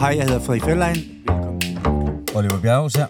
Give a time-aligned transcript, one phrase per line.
[0.00, 0.96] Hej, jeg hedder Frederik Fjellein.
[0.96, 2.28] Velkommen.
[2.34, 3.06] Oliver Bjerghus her.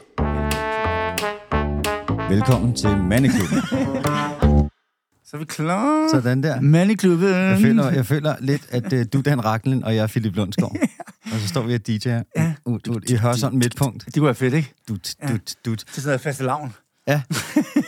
[2.32, 3.58] Velkommen til Mandeklubben.
[5.26, 6.08] Så er vi klar.
[6.10, 6.60] Sådan der.
[6.60, 7.28] Mandeklubben.
[7.28, 10.36] Jeg føler, jeg føler lidt, at uh, du er Dan Raklen, og jeg er Philip
[10.36, 10.76] Lundsgaard.
[11.32, 12.52] og så står vi og DJ'er Ja.
[12.66, 14.04] ud, ud, i Hørsholm midtpunkt.
[14.06, 14.74] Det kunne være fedt, ikke?
[14.88, 15.78] Dut, dut, dut.
[15.78, 16.74] Til sådan noget faste lavn.
[17.08, 17.22] Ja.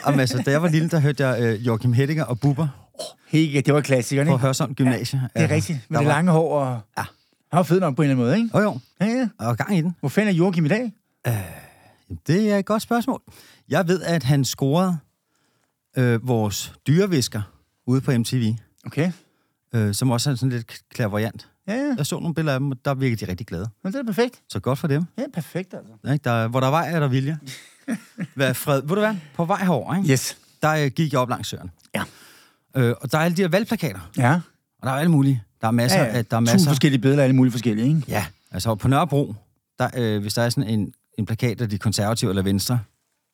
[0.07, 2.69] Jamen, altså, da jeg var lille, der hørte jeg uh, Joachim Heddiger og Bubber
[3.29, 4.47] Helt, det var klassikeren, på ikke?
[4.47, 5.21] Hørsholm Gymnasie.
[5.37, 5.79] Det er rigtigt.
[5.89, 6.81] Med det lange hår og...
[6.99, 7.05] Ja.
[7.53, 8.59] Han var fed nok på en eller anden måde, ikke?
[8.59, 8.79] Jo, jo.
[9.01, 9.29] Ja, ja.
[9.39, 9.97] Og gang i den.
[10.01, 10.93] Hvor fanden er Joachim i dag?
[12.27, 13.23] Det er et godt spørgsmål.
[13.69, 14.99] Jeg ved, at han scorede
[15.97, 17.43] øh, vores dyrevisker
[17.87, 18.55] ude på MTV,
[18.87, 19.13] Okay.
[19.75, 21.49] øh, som også er sådan lidt klaverjant.
[21.69, 21.95] Ja, ja.
[21.97, 23.69] Jeg så nogle billeder af dem, og der virker de rigtig glade.
[23.85, 24.43] Men det er perfekt.
[24.49, 25.05] Så godt for dem.
[25.19, 26.13] Ja, perfekt, altså.
[26.13, 26.23] Ikke?
[26.25, 27.39] Der, hvor der er vej, er der vilje.
[28.37, 29.15] Hvad, Fred, ved du hvad?
[29.35, 30.13] På vej herover, ikke?
[30.13, 30.37] Yes.
[30.63, 31.71] der øh, gik jeg op langs søerne.
[31.95, 32.03] Ja.
[32.77, 34.41] Øh, og der er alle de her valgplakater, Ja.
[34.79, 35.43] og der er alle mulige.
[35.63, 36.71] Der er masser, ja, ja, der er Tusind masser.
[36.71, 38.03] forskellige billeder, alle mulige forskellige, ikke?
[38.09, 39.35] Ja, altså på Nørrebro,
[39.79, 42.81] der, øh, hvis der er sådan en, en plakat af de konservative eller venstre,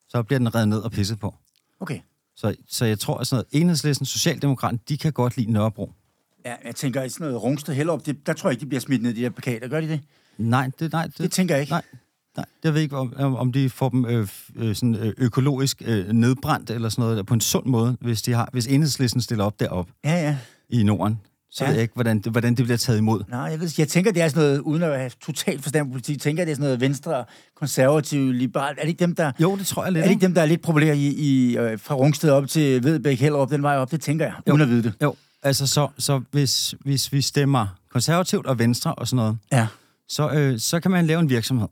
[0.09, 1.35] så bliver den reddet ned og pisset på.
[1.79, 1.99] Okay.
[2.35, 5.91] Så, så jeg tror, at sådan noget, enhedslisten, Socialdemokraten, de kan godt lide Nørrebro.
[6.45, 8.81] Ja, jeg tænker, i sådan noget Rungsted Hellerup, det, der tror jeg ikke, de bliver
[8.81, 9.67] smidt ned, de der plakater.
[9.67, 9.99] Gør de det?
[10.37, 11.71] Nej, det, nej, det, Det tænker jeg ikke.
[11.71, 11.81] Nej,
[12.37, 16.07] nej, jeg ved ikke, om, om de får dem øh, øh, sådan, øh, økologisk øh,
[16.09, 19.59] nedbrændt eller sådan noget, på en sund måde, hvis, de har, hvis enhedslisten stiller op
[19.59, 20.37] derop Ja, ja.
[20.69, 21.19] i Norden.
[21.51, 21.65] Så Ja.
[21.65, 21.69] ja.
[21.69, 23.23] ved jeg ikke, hvordan, det- hvordan det bliver taget imod.
[23.29, 25.91] Nej, jeg, ved, jeg tænker, det er sådan noget, uden at have totalt forstand på
[25.91, 28.77] politik, tænker, det er sådan noget venstre, konservativ, liberalt.
[28.77, 30.01] Er det ikke dem, der, Jo, det tror jeg lidt.
[30.03, 32.83] er det ikke dem, der er lidt populære i, i øh, fra Rungsted op til
[32.83, 33.91] Vedbæk, Hellerup, den vej op?
[33.91, 34.51] Det tænker jeg, Jo.
[34.53, 34.93] uden at vide det.
[35.03, 39.67] Jo, altså så, så hvis, hvis vi stemmer konservativt og venstre og sådan noget, Ja.
[40.09, 41.67] så, øh, så kan man lave en virksomhed.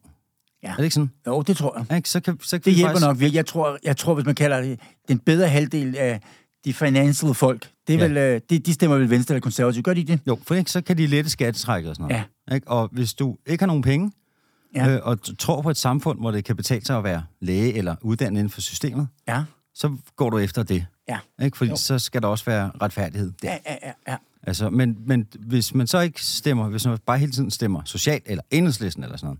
[0.64, 0.72] Ja.
[0.72, 1.12] Er det ikke sådan?
[1.28, 1.98] Jo, det tror jeg.
[1.98, 2.10] Ikke?
[2.10, 3.36] Så kan, så kan Det hjælper faktisk, nok virkelig.
[3.36, 6.22] Jeg tror, jeg tror, hvis man kalder det den bedre halvdel af
[6.68, 8.04] de financial folk, det er Ja.
[8.08, 9.84] vel, øh, de, de stemmer vel venstre eller konservativ.
[9.84, 10.20] Gør de det?
[10.28, 12.26] Jo, for ikke, så kan de lette skattetræk og sådan noget.
[12.50, 12.56] Ja.
[12.56, 12.68] Ikke?
[12.68, 14.12] Og hvis du ikke har nogen penge,
[14.76, 14.90] Ja.
[14.90, 17.96] øh, og tror på et samfund, hvor det kan betale sig at være læge eller
[18.02, 19.44] uddannet inden for systemet, Ja.
[19.74, 20.86] så går du efter det.
[21.10, 21.18] Ja.
[21.44, 21.58] Ikke?
[21.58, 21.76] Fordi Jo.
[21.76, 23.32] så skal der også være retfærdighed.
[23.42, 23.52] Der.
[23.52, 24.18] Ja, ja, ja, ja.
[24.44, 28.24] Altså, men, men hvis man så ikke stemmer, hvis man bare hele tiden stemmer socialt
[28.26, 29.40] eller enhedslisten eller sådan noget,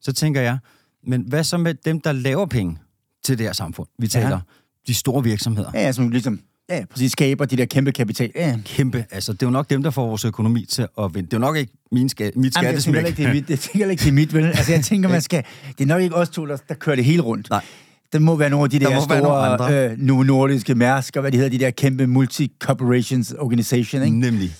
[0.00, 0.58] så tænker jeg,
[1.06, 2.78] men hvad så med dem, der laver penge
[3.24, 3.88] til det her samfund?
[3.98, 4.34] Vi taler Ja.
[4.34, 4.40] ja.
[4.86, 5.70] de store virksomheder.
[5.74, 8.30] Ja, ja, som ligesom, ja, præcis skaber de der kæmpe kapital.
[8.34, 8.58] Ja.
[8.64, 11.26] Kæmpe, altså det er jo nok dem, der får vores økonomi til at vinde.
[11.26, 13.06] Det er jo nok ikke min ska- mit Jamen, jeg tænker skattesmæk.
[13.06, 14.44] ikke, det er mit, jeg tænker ikke, det er mit, vel?
[14.46, 15.44] Altså, jeg tænker, man skal...
[15.78, 17.50] Det er nok ikke os to, der, der kører det hele rundt.
[17.50, 17.64] Nej.
[18.12, 19.90] Det må være nogle af de Der der, store andre.
[19.90, 24.18] øh, nu nordiske mærsker, hvad de hedder, de der kæmpe multi-corporations organization, ikke?
[24.20, 24.54] Nemlig.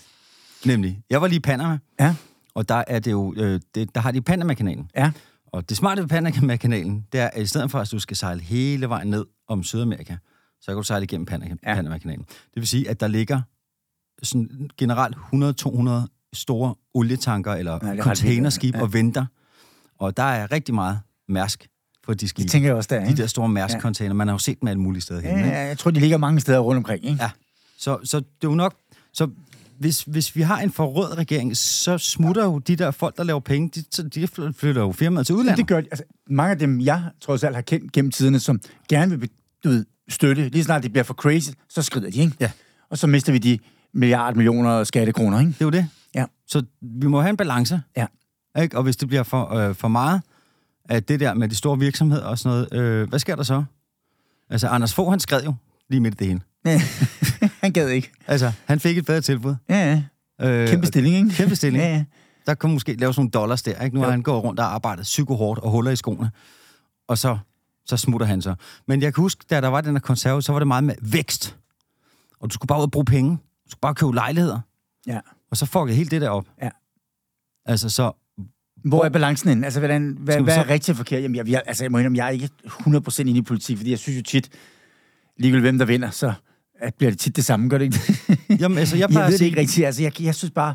[0.64, 0.98] Nemlig.
[1.10, 2.14] Jeg var lige i Panama, Ja,
[2.54, 4.88] og der er det jo, øh, det, der har de Panama-kanalen.
[4.96, 5.10] ja.
[5.52, 8.40] Og det smarte ved Panama-kanalen, det er, at i stedet for, at du skal sejle
[8.40, 10.14] hele vejen ned om Sydamerika,
[10.64, 11.74] så kan du sejle igennem Panama- Ja.
[11.74, 12.24] Panama-kanalen.
[12.28, 13.40] Det vil sige, at der ligger
[14.22, 18.82] sådan generelt 100-200 store olietanker eller Ja, er containerskib ja.
[18.82, 19.26] og venter.
[19.98, 21.68] Og der er rigtig meget mærsk
[22.02, 22.42] på de skibe.
[22.42, 23.22] Det tænker jeg også der, de ikke?
[23.22, 24.12] der store mærsk-container.
[24.14, 25.48] Man har jo set dem alle mulige steder Ja, ikke?
[25.48, 27.22] ja, jeg tror, de ligger mange steder rundt omkring, ikke?
[27.22, 27.30] Ja.
[27.78, 28.74] Så, så det er jo nok...
[29.12, 29.28] Så
[29.78, 33.24] hvis, hvis vi har en for rød regering, så smutter jo de der folk, der
[33.24, 35.58] laver penge, de, de flytter jo firmaet til udlandet.
[35.58, 35.86] det gør de.
[35.90, 39.30] Altså, mange af dem, jeg trods alt har kendt gennem tiderne, som gerne vil
[39.64, 42.36] du ved, støtte, lige snart det bliver for crazy, så skrider de, ikke?
[42.40, 42.50] Ja.
[42.90, 43.58] Og så mister vi de
[43.94, 45.52] milliard millioner skattekroner, ikke?
[45.52, 45.88] Det er jo det.
[46.14, 46.24] Ja.
[46.46, 47.82] Så vi må have en balance.
[47.96, 48.06] Ja.
[48.62, 48.76] Ikke?
[48.76, 50.22] Og hvis det bliver for, øh, for meget
[50.88, 53.64] af det der med de store virksomheder og sådan noget, øh, hvad sker der så?
[54.50, 55.54] Altså, Anders Fogh, han skred jo
[55.90, 56.40] lige midt i det hele.
[57.62, 58.10] Han gad ikke.
[58.26, 59.54] Altså, han fik et bedre tilbud.
[59.68, 60.02] Ja,
[60.40, 60.48] ja.
[60.48, 61.30] Øh, Kæmpe stilling, ikke?
[61.30, 61.84] Kæmpe stilling.
[61.84, 62.04] Ja, ja.
[62.46, 63.94] Der kunne måske laves nogle dollars der, ikke?
[63.94, 64.10] Nu har Jo.
[64.10, 66.30] han gået rundt og arbejdet psykohårdt og huller i skoene.
[67.08, 67.38] Og så,
[67.86, 68.54] så smutter han så.
[68.88, 70.94] Men jeg kan huske, da der var den her konserve, så var det meget med
[71.02, 71.56] vækst.
[72.40, 73.30] Og du skulle bare ud og bruge penge.
[73.30, 74.60] Du skulle bare købe lejligheder.
[75.06, 75.20] ja.
[75.50, 76.46] Og så fuckede helt det der op.
[76.62, 76.68] Ja.
[77.66, 78.12] Altså, så
[78.84, 79.64] Hvor er balancen ind?
[79.64, 81.22] Altså, hvordan, hvad, hvad er så- rigtigt og forkert?
[81.22, 83.90] Jamen, jeg, jeg, altså, jeg må indrømme, jeg er ikke 100% inde i politik, fordi
[83.90, 84.50] jeg synes jo tit,
[85.38, 86.32] ligegyldigt hvem der vinder, så
[86.80, 87.98] at bliver det tit det samme, gør det ikke?
[88.62, 89.86] Jamen, altså, jeg jeg ved det sige- ikke rigtigt.
[89.86, 90.74] Altså, jeg, jeg synes bare,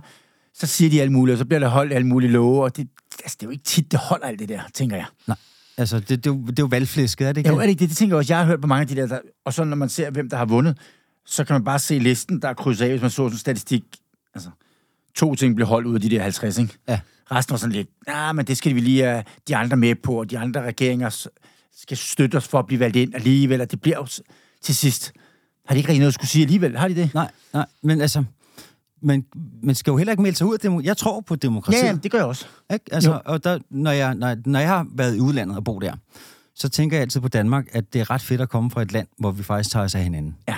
[0.54, 2.88] så siger de alt muligt, og så bliver der holdt alle mulige love, og det,
[3.24, 5.06] altså, det er jo ikke tit, det holder alt det der, tænker jeg.
[5.28, 5.38] Nej,
[5.80, 7.50] altså, det, det, er det er jo valgflæsket, er det ikke?
[7.50, 7.90] Jo, er det ikke det?
[7.90, 8.34] Det tænker jeg også.
[8.34, 10.30] Jeg har hørt på mange af de der, der og så når man ser, hvem
[10.30, 10.78] der har vundet,
[11.26, 13.38] så kan man bare se listen, der er krydset af, hvis man så sådan en
[13.38, 13.84] statistik.
[14.36, 14.50] Altså,
[15.16, 16.74] to ting blev holdt ud af de der 50, ikke?
[16.88, 17.00] Ja.
[17.32, 20.20] Resten var sådan lidt, nej, men det skal vi lige have de andre med på,
[20.20, 21.28] og de andre regeringer
[21.76, 24.08] skal støtte os for at blive valgt ind alligevel, og det bliver jo
[24.62, 25.12] til sidst.
[25.68, 26.78] Har de ikke rigtig noget at skulle sige alligevel?
[26.78, 27.14] Har de det?
[27.14, 28.24] Nej, nej, men altså,
[29.02, 29.26] man,
[29.64, 30.88] man skal jo heller ikke melde sig ud af demokratiet.
[30.88, 31.82] Jeg tror på demokratiet.
[31.84, 32.46] Ja, ja, det gør jeg også.
[32.74, 32.86] Ikke?
[32.92, 33.20] Altså, Jo.
[33.26, 35.94] og der, når, jeg, når, når jeg har været i udlandet og bo der,
[36.56, 38.92] så tænker jeg altid på Danmark, at det er ret fedt at komme fra et
[38.92, 40.36] land, hvor vi faktisk tager os af hinanden.
[40.48, 40.58] Ja.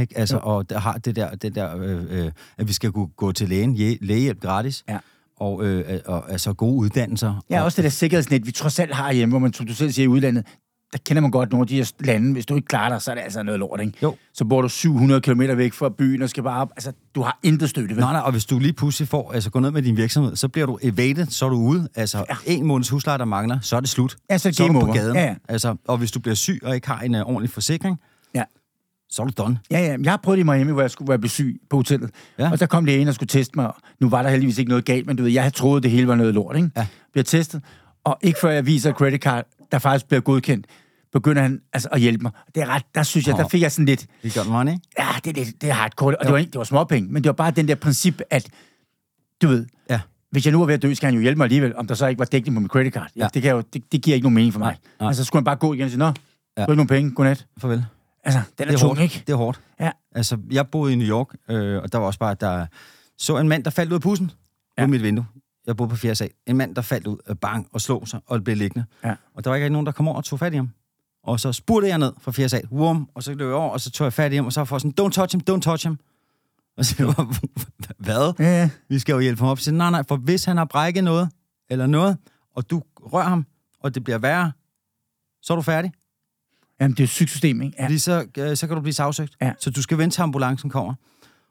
[0.00, 0.18] Ikke?
[0.18, 0.40] Altså, Jo.
[0.44, 3.48] og der har det der, det der øh, øh, at vi skal kunne gå til
[3.48, 4.98] lægen, je- lægehjælp gratis, Ja.
[5.36, 7.44] og, øh, og altså gode uddannelser.
[7.50, 9.74] Ja, og, også det der sikkerhedsnet, vi trods alt har hjemme, hvor man, som du
[9.74, 10.46] selv siger, i udlandet,
[10.92, 12.32] der kender man godt nogle af de her lande.
[12.32, 13.92] Hvis du ikke klarer dig, så er det altså noget lort, ikke?
[14.02, 14.16] Jo.
[14.34, 16.70] Så bor du 700 km væk fra byen og skal bare op.
[16.76, 18.00] Altså, du har intet støtte, vel?
[18.00, 20.48] Nej, nej, og hvis du lige pludselig får, altså går ned med din virksomhed, så
[20.48, 21.88] bliver du evaded, så er du ude.
[21.94, 22.36] Altså, ja.
[22.46, 24.16] en måneds husleje, der mangler, så er det slut.
[24.30, 25.16] Ja, så så er du på gaden.
[25.16, 25.34] Ja, ja.
[25.48, 27.96] Altså, og hvis du bliver syg og ikke har en uh, ordentlig forsikring,
[28.34, 28.42] Ja.
[29.10, 29.58] så er du done.
[29.70, 29.96] Ja, ja.
[30.02, 32.10] Jeg har prøvet det i Miami, hvor jeg skulle være syg på hotellet.
[32.38, 32.50] Ja.
[32.50, 33.72] Og der kom lægen og skulle teste mig.
[34.00, 36.08] Nu var der heldigvis ikke noget galt, men du ved, jeg havde troet, det hele
[36.08, 36.70] var noget lort, ikke?
[36.76, 36.86] Ja.
[37.12, 37.62] Bliver testet.
[38.04, 40.66] Og ikke før jeg viser credit card, der faktisk bliver godkendt,
[41.12, 42.32] begynder han altså at hjælpe mig.
[42.54, 44.72] Det er ret, der synes jeg, der fik jeg sådan lidt, You got money?
[44.98, 46.16] ja, det lidt, det er hardcore.
[46.16, 48.48] Og det var, det var småpenge, men det var bare den der princip, at,
[49.42, 50.00] du ved, Ja.
[50.30, 51.94] hvis jeg nu var ved at dø, skal han jo hjælpe mig alligevel, om der
[51.94, 53.10] så ikke var dækning på mit credit card.
[53.16, 53.22] Ja.
[53.22, 53.28] Ja.
[53.34, 54.76] Det, kan jo, det, det, giver ikke nogen mening for mig.
[55.00, 55.08] Nej.
[55.08, 56.10] Altså, så skulle han bare gå igen og sige, nå, ja.
[56.10, 56.12] Ja.
[56.12, 57.46] du har ikke nogen penge, godnat.
[57.58, 57.84] Farvel.
[58.24, 59.00] Altså, den er, Det er tung, hårdt.
[59.00, 59.24] ikke?
[59.26, 59.60] Det er hårdt.
[59.80, 59.90] Ja.
[60.14, 62.66] Altså, jeg boede i New York, øh, og der var også bare, der
[63.18, 64.30] så en mand, der faldt ud af bussen
[64.78, 64.82] ja.
[64.82, 64.86] Ja.
[64.86, 65.26] ud mit vindue.
[65.68, 66.30] Jeg boede på fjerde sal.
[66.46, 68.86] En mand, der faldt ud af bang og slog sig og blev liggende.
[69.04, 69.14] Ja.
[69.34, 70.70] Og der var ikke nogen, der kom over og tog fat i ham.
[71.22, 73.80] Og så spurgte jeg ned fra fjerde sal, wum, og så løb jeg over, og
[73.80, 75.86] så tog jeg fat i ham, og så får sådan, don't touch him, don't touch
[75.86, 75.98] him.
[76.76, 77.36] Og så var
[77.98, 78.32] hvad?
[78.38, 78.70] Ja.
[78.88, 79.58] Vi skal jo hjælpe ham op.
[79.58, 81.28] Så nej, nej, for hvis han har brækket noget,
[81.70, 82.16] eller noget,
[82.54, 83.46] og du rører ham,
[83.80, 84.52] og det bliver værre,
[85.42, 85.92] så er du færdig.
[86.80, 87.76] Jamen, det er sygt system, ikke?
[87.78, 87.84] Ja.
[87.84, 89.36] Fordi så, øh, så kan du blive sagsøgt.
[89.40, 89.52] Ja.
[89.60, 90.94] Så du skal vente til ambulancen kommer.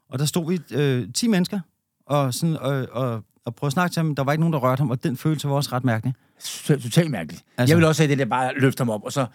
[0.08, 1.60] Og der stod vi øh, 10 mennesker,
[2.08, 4.14] og, sådan, øh, og, og prøvede at snakke til ham.
[4.14, 6.14] Der var ikke nogen, der rørte ham, og den følelse var også ret mærkelig.
[6.66, 7.40] Totalt mærkeligt.
[7.40, 9.26] Altså, Altså- jeg vil også have det der bare løfte ham op, og så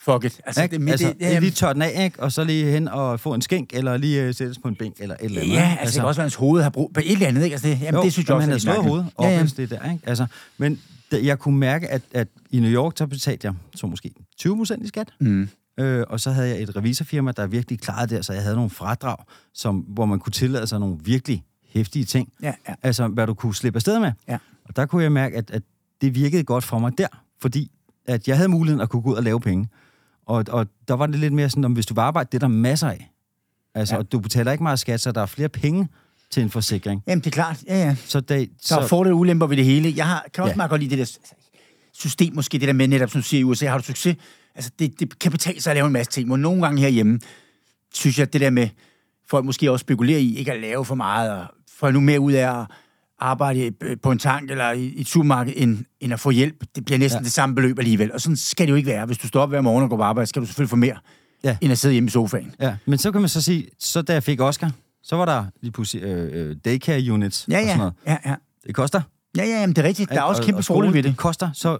[0.00, 0.40] fuck it.
[0.46, 0.78] Altså, Ikke?
[0.78, 2.22] det, altså, det, det, lige tørre den af, ikke?
[2.22, 4.94] og så lige hen og få en skænk, eller lige øh, sættes på en bænk,
[5.00, 5.54] eller et eller andet.
[5.54, 5.80] ja, ikke?
[5.80, 7.54] altså, det kan også være, hans hoved har brug på et eller andet, ikke?
[7.54, 9.58] Altså, det, jamen, jo, det synes jeg også han lidt slået hovedet, mærkeligt.
[9.58, 9.76] ja, ja.
[9.76, 10.08] det der, ikke?
[10.08, 10.26] Altså,
[10.58, 10.80] men
[11.12, 14.56] da, jeg kunne mærke, at, at i New York, så betalte jeg så måske 20
[14.56, 15.08] procent i skat.
[15.20, 15.48] Mm.
[15.80, 18.70] Øh, og så havde jeg et revisorfirma, der virkelig klarede det, så jeg havde nogle
[18.70, 19.16] fradrag,
[19.54, 22.32] som, hvor man kunne tillade sig nogle virkelig hæftige ting.
[22.42, 22.74] Ja, ja.
[22.82, 24.12] Altså, hvad du kunne slippe afsted med.
[24.28, 24.38] Ja.
[24.64, 25.62] Og der kunne jeg mærke, at, at
[26.00, 27.06] det virkede godt for mig der,
[27.40, 27.70] fordi
[28.06, 29.68] at jeg havde muligheden at kunne gå ud og lave penge.
[30.26, 32.38] Og, og der var det lidt mere sådan, om hvis du vil arbejde, det er
[32.40, 33.10] der masser af.
[33.74, 33.98] Altså, Ja.
[33.98, 35.88] og du betaler ikke meget skat, så der er flere penge
[36.30, 37.02] til en forsikring.
[37.06, 37.64] Jamen, det er klart.
[37.66, 37.96] Ja, ja.
[38.04, 39.92] Så, det, Så, så fordele og ulemper ved det hele.
[39.96, 40.56] Jeg har, kan også ja.
[40.56, 41.18] Meget godt lide det der altså,
[41.92, 44.16] system, måske det der med netop, som du siger i USA, har du succes?
[44.54, 47.20] Altså, det, det kan betale sig at lave en masse ting, hvor nogle gange herhjemme,
[47.94, 48.68] synes jeg, at det der med,
[49.30, 51.46] folk måske også spekulerer i, ikke at lave for meget, og
[51.78, 52.66] få nu mere ud af at
[53.18, 56.64] arbejde i- på en tank eller i et supermarked, end, end at få hjælp.
[56.76, 57.20] Det bliver næsten ja.
[57.20, 57.24] Ja.
[57.24, 58.12] det samme beløb alligevel.
[58.12, 59.06] Og sådan skal det jo ikke være.
[59.06, 60.96] Hvis du står op hver morgen og går på arbejde, skal du selvfølgelig få mere,
[61.44, 61.56] Ja.
[61.60, 62.54] end at sidde hjemme i sofaen.
[62.60, 64.70] Ja, men så kan man så sige, så da jeg fik Oscar,
[65.02, 67.76] så var der lige pludselig øh, øh, daycare units Ja, og sådan ja.
[67.76, 67.92] noget.
[68.06, 68.34] ja, ja.
[68.66, 69.02] Det koster.
[69.36, 70.10] Ja, ja, jamen, det er rigtigt.
[70.10, 71.16] Der er også Og- kæmpe og skole, ved det.
[71.16, 71.50] koster.
[71.52, 71.78] Så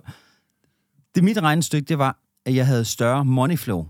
[1.15, 3.87] det mit regnestykke, det var, at jeg havde større money flow.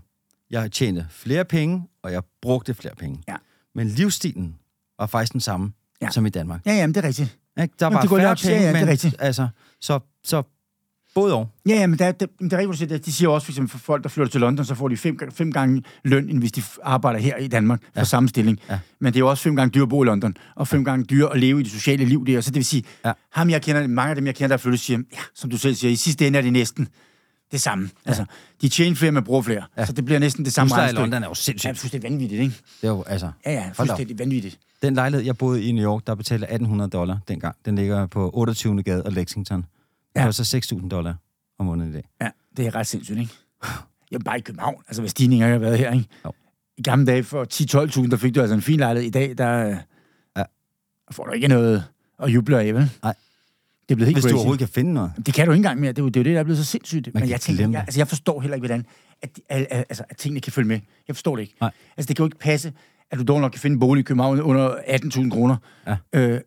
[0.51, 3.23] Jeg tjente flere penge, og jeg brugte flere penge.
[3.27, 3.35] Ja.
[3.75, 4.55] Men livsstilen
[4.99, 6.05] var faktisk den samme Ja.
[6.05, 6.11] ja.
[6.11, 6.61] som i Danmark.
[6.65, 7.37] Ja, jamen, det er rigtigt.
[7.61, 7.73] Ikke?
[7.79, 9.15] Der Jamen, var det går færre ja, penge, ja, det er men rigtigt.
[9.19, 9.47] altså,
[9.81, 10.43] så, så
[11.15, 11.47] både og.
[11.67, 13.05] Ja, ja, men der, der, det er rigtigt, det.
[13.05, 15.19] De siger også, for eksempel for folk, der flytter til London, så får de fem,
[15.31, 18.03] fem gange løn, end hvis de arbejder her i Danmark for Ja.
[18.03, 18.59] samme stilling.
[18.69, 18.79] Ja.
[19.01, 21.05] Men det er jo også fem gange dyre at bo i London, og fem gange
[21.05, 22.41] dyre at leve i det sociale liv der.
[22.41, 23.11] Så det vil sige, Ja.
[23.31, 25.75] ham jeg kender, mange af dem, jeg kender, der flytter, siger, ja, som du selv
[25.75, 26.87] siger, i sidste ende er det næsten
[27.51, 27.89] det samme.
[28.05, 28.25] Altså,
[28.61, 29.63] de tjener flere, men bruger flere.
[29.77, 29.85] Ja.
[29.85, 30.93] Så det bliver næsten det samme Husleje i.
[30.93, 31.77] London er jo Ja, sindssygt.
[31.77, 32.55] fuldstændig vanvittigt, ikke?
[32.81, 34.59] Det er jo, altså, Ja, ja, fuldstændig vanvittigt.
[34.81, 37.55] Den lejlighed, jeg boede i New York, der betalte 1800 dollar dengang.
[37.65, 38.83] Den ligger på 28.
[38.83, 39.61] gade og Lexington.
[39.61, 39.67] Det
[40.15, 40.19] Ja.
[40.21, 40.25] ja.
[40.27, 41.15] koster 6.000 dollar
[41.59, 42.03] om måneden i dag.
[42.21, 43.33] Ja, det er ret sindssygt, ikke?
[44.11, 46.05] Jeg bare i København, altså hvad stigninger jeg har været her, ikke?
[46.25, 46.31] Jo.
[46.77, 47.45] I gamle dage for
[48.03, 49.07] 10-12.000, der fik du altså en fin lejlighed.
[49.07, 49.77] I dag, der.
[50.37, 50.43] Ja.
[51.11, 51.83] får du ikke noget
[52.19, 52.89] at juble af, vel?
[53.03, 53.15] Nej.
[53.89, 54.31] Det er blevet helt Hvis crazy.
[54.31, 55.11] du overhovedet kan finde noget.
[55.25, 55.91] Det kan du ikke engang mere.
[55.91, 57.09] Det er jo det, er jo det der er blevet så sindssygt.
[57.13, 58.85] Men kan jeg tænker, jeg, altså, jeg forstår heller ikke, hvordan
[59.21, 60.79] at, at, at, altså, at tingene kan følge med.
[61.07, 61.55] Jeg forstår det ikke.
[61.61, 61.71] Nej.
[61.97, 62.73] Altså, det kan jo ikke passe,
[63.11, 65.55] at du dog nok kan finde en bolig i København under 18.000 kroner.
[65.87, 65.91] Ja.
[66.13, 66.41] Øh,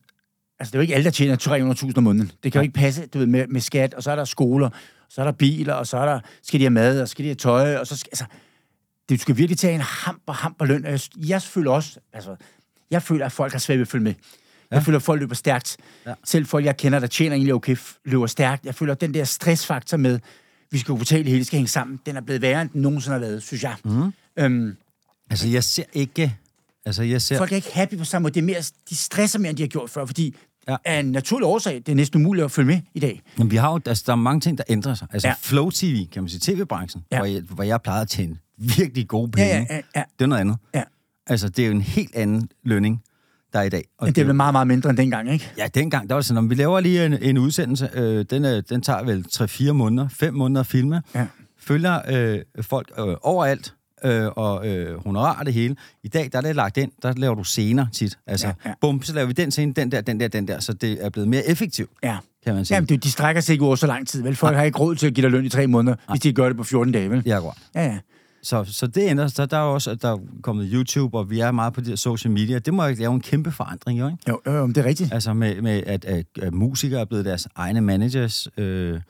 [0.58, 1.36] altså, det er jo ikke alle, der tjener
[1.74, 2.32] 300.000 om måneden.
[2.42, 4.70] Det kan jo ikke passe, du ved, med, med skat, og så er der skoler,
[5.08, 7.28] så er der biler, og så er der, skal de have mad, og skal de
[7.28, 8.24] have tøj, og så skal, altså,
[9.08, 10.84] det, du skal virkelig tage en hamper, hamper løn.
[10.84, 12.36] Jeg, jeg føler også, altså,
[12.90, 14.14] jeg føler, at folk har svært ved at følge med.
[14.72, 14.82] Jeg Ja.
[14.84, 15.76] føler, at folk løber stærkt.
[16.06, 16.14] Ja.
[16.24, 18.64] Selv folk, jeg kender, der tjener egentlig okay, løber stærkt.
[18.66, 20.18] Jeg føler, at den der stressfaktor med,
[20.70, 23.12] vi skal jo betale hele, skal hænge sammen, den er blevet værre, end den nogensinde
[23.12, 23.74] har været, synes jeg.
[23.84, 24.12] Mm.
[24.38, 24.76] Øhm,
[25.30, 26.36] Altså, jeg ser ikke...
[26.84, 27.38] Altså, jeg ser...
[27.38, 28.34] folk er ikke happy på samme måde.
[28.34, 28.60] Det er mere,
[28.90, 30.36] de stresser mere, end de har gjort før, fordi
[30.68, 30.72] ja.
[30.72, 30.76] Ja.
[30.84, 33.22] af en naturlig årsag, det er næsten umuligt at følge med i dag.
[33.36, 35.08] Men vi har jo, altså, der er mange ting, der ændrer sig.
[35.12, 35.30] Altså, Ja.
[35.30, 35.36] ja.
[35.40, 37.16] Flow TV, kan man sige, tv-branchen, Ja.
[37.16, 37.20] ja.
[37.22, 39.66] hvor, jeg, hvor jeg plejede at tjene virkelig gode Ja, penge.
[39.70, 40.02] ja, ja, ja.
[40.18, 40.56] Det er noget andet.
[40.74, 40.82] ja.
[41.26, 43.02] Altså, det er jo en helt anden lønning,
[43.52, 43.84] der er i dag.
[43.98, 45.52] Og Men det er blevet meget, meget mindre end dengang, ikke?
[45.58, 48.44] Ja, dengang, der var det sådan, om vi laver lige en, en udsendelse, øh, den,
[48.44, 49.24] øh, den tager vel
[49.68, 51.26] 3-4 måneder, 5 måneder at filme, Ja.
[51.60, 55.76] følger øh, folk øh, overalt, øh, og øh, honorar det hele.
[56.04, 58.18] I dag, der er det lagt ind, der laver du scener tit.
[58.26, 58.70] Altså, Ja, ja, ja.
[58.70, 58.74] ja.
[58.80, 61.08] bum, så laver vi den scene, den der, den der, den der, så det er
[61.10, 62.16] blevet mere effektivt, Ja.
[62.44, 62.74] kan man sige.
[62.76, 64.36] Jamen, det, de strækker sig ikke over så lang tid, vel?
[64.36, 66.46] Folk har ikke råd til at give dig løn i tre måneder, hvis de gør
[66.48, 67.22] det på 14 dage, vel?
[67.26, 67.58] Ja, godt.
[67.74, 67.98] Ja, ja.
[68.42, 69.50] Så, så det ændrer sig.
[69.50, 72.58] Der er også der er kommet YouTube, og vi er meget på de social media.
[72.58, 74.18] Det må jo lave en kæmpe forandring, jo, ikke?
[74.28, 75.12] Jo, jo, jo, det er rigtigt.
[75.12, 78.48] Altså med, med at, at, at musikere er blevet deres egne managers.
[78.58, 79.00] Øh,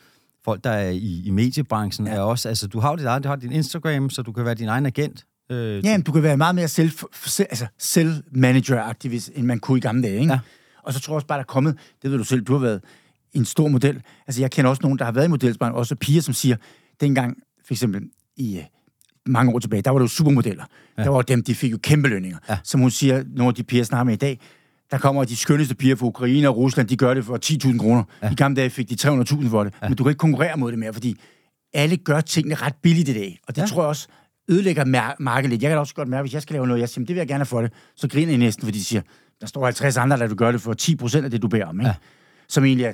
[0.44, 2.12] folk, der er i, i mediebranchen, ja.
[2.14, 2.48] er også...
[2.48, 4.68] Altså, du har jo dit eget, du har din Instagram, så du kan være din
[4.68, 5.24] egen agent.
[5.50, 6.90] Øh, Ja, men du kan være meget mere selv,
[7.26, 10.32] selv, altså selv-manager-agtig, hvis- end man kunne i gamle dage, ikke?
[10.32, 10.38] Ja.
[10.82, 12.60] Og så tror jeg også bare, der er kommet, det ved du selv, du har
[12.60, 12.80] været
[13.32, 14.02] en stor model.
[14.26, 16.56] Altså, jeg kender også nogen, der har været i modelsbranchen, også piger, som siger,
[17.00, 17.36] dengang,
[17.66, 18.02] for eksempel
[18.36, 18.64] i øh,
[19.26, 20.64] mange år tilbage, der var det jo supermodeller.
[20.98, 21.02] Ja.
[21.02, 22.38] Der var dem, de fik jo kæmpe lønninger.
[22.48, 22.58] Ja.
[22.64, 24.40] Som hun siger, nogle af de piger, jeg snakker med i dag,
[24.90, 28.02] der kommer de skønneste piger fra Ukraine og Rusland, de gør det for 10.000 kroner.
[28.22, 28.30] Ja.
[28.30, 29.74] I gamle dage fik de 300.000 for det.
[29.82, 29.88] Ja.
[29.88, 31.16] Men du kan ikke konkurrere mod det mere, fordi
[31.74, 33.38] alle gør tingene ret billigt i dag.
[33.48, 33.66] Og det ja.
[33.66, 34.08] Tror jeg også
[34.48, 35.62] ødelægger mar- markedet lidt.
[35.62, 37.14] Jeg kan da også godt mærke, hvis jeg skal lave noget, jeg siger, "Men det
[37.14, 39.02] vil jeg gerne have for det, så griner I næsten, fordi de siger,
[39.40, 41.66] der står 50 andre, der vil gøre det for 10 procent af det, du beder
[41.66, 41.80] om.
[41.80, 41.88] Ikke?
[41.88, 41.94] Ja.
[42.48, 42.92] Som egentlig er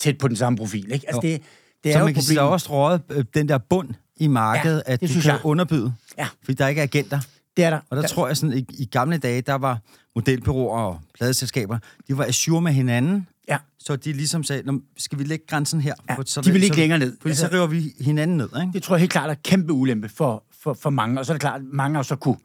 [0.00, 0.92] tæt på den samme profil.
[0.92, 1.06] Ikke?
[1.06, 1.32] Altså, Jo.
[1.32, 1.42] det,
[1.84, 3.88] det er så jo man kan sige, der er også røget øh, den der bund
[4.16, 5.40] i markedet, Ja, at det du kan jeg.
[5.44, 5.94] underbyde.
[6.18, 6.28] Ja.
[6.44, 7.20] Fordi der ikke er agenter.
[7.56, 7.80] Det er der.
[7.90, 9.78] Og der tror jeg sådan, i, i gamle dage, der var
[10.14, 11.78] modelbyråer og pladeselskaber,
[12.08, 13.58] de var assure med hinanden, Ja.
[13.78, 15.94] så de ligesom sagde, "Nå, skal vi lægge grænsen her?
[16.10, 17.16] Ja, På- så de vil ikke så, længere ned.
[17.20, 18.72] Fordi så Altså- river vi hinanden ned, ikke?
[18.72, 21.18] Det tror jeg helt klart er kæmpe ulempe for, for, for mange.
[21.20, 22.36] Og så er det klart, at mange har så kunne,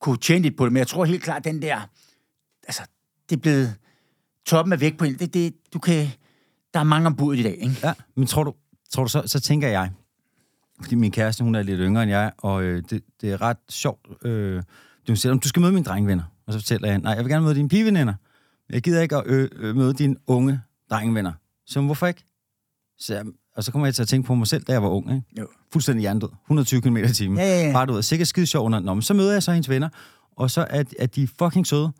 [0.00, 0.72] kunne tjene lidt på det.
[0.72, 1.88] Men jeg tror helt klart, den der...
[2.66, 2.82] Altså,
[3.30, 3.74] det er blevet
[4.46, 5.18] toppen af væk på en.
[5.18, 6.08] Det, det, du kan,
[6.74, 7.76] der er mange ombud i dag, ikke?
[7.82, 8.54] Ja, men tror du,
[8.92, 9.90] tror du så, så tænker jeg,
[10.82, 13.56] fordi min kæreste, hun er lidt yngre end jeg, og øh, det, det er ret
[13.68, 14.06] sjovt.
[14.26, 14.62] Øh,
[15.08, 16.24] du siger, du skal møde mine drengevenner.
[16.46, 18.14] Og så fortæller jeg, nej, jeg vil gerne møde dine pigeveninder.
[18.70, 20.60] Jeg gider ikke at øh, øh, møde dine unge
[20.90, 21.32] drengevenner.
[21.66, 22.24] Så hvorfor ikke?
[22.98, 23.24] Så, jeg-
[23.56, 25.14] og så kommer jeg til at tænke på mig selv, da jeg var ung.
[25.14, 25.26] Ikke?
[25.40, 25.46] Jo.
[25.72, 26.28] Fuldstændig hjernedød.
[26.44, 27.38] 120 km i timen.
[27.38, 27.72] Ja, ja, ja.
[27.72, 28.80] Bare du ved, sikkert skide sjov under.
[28.80, 29.88] Nå, men så møder jeg så hendes venner,
[30.36, 31.92] og så er, er de fucking søde,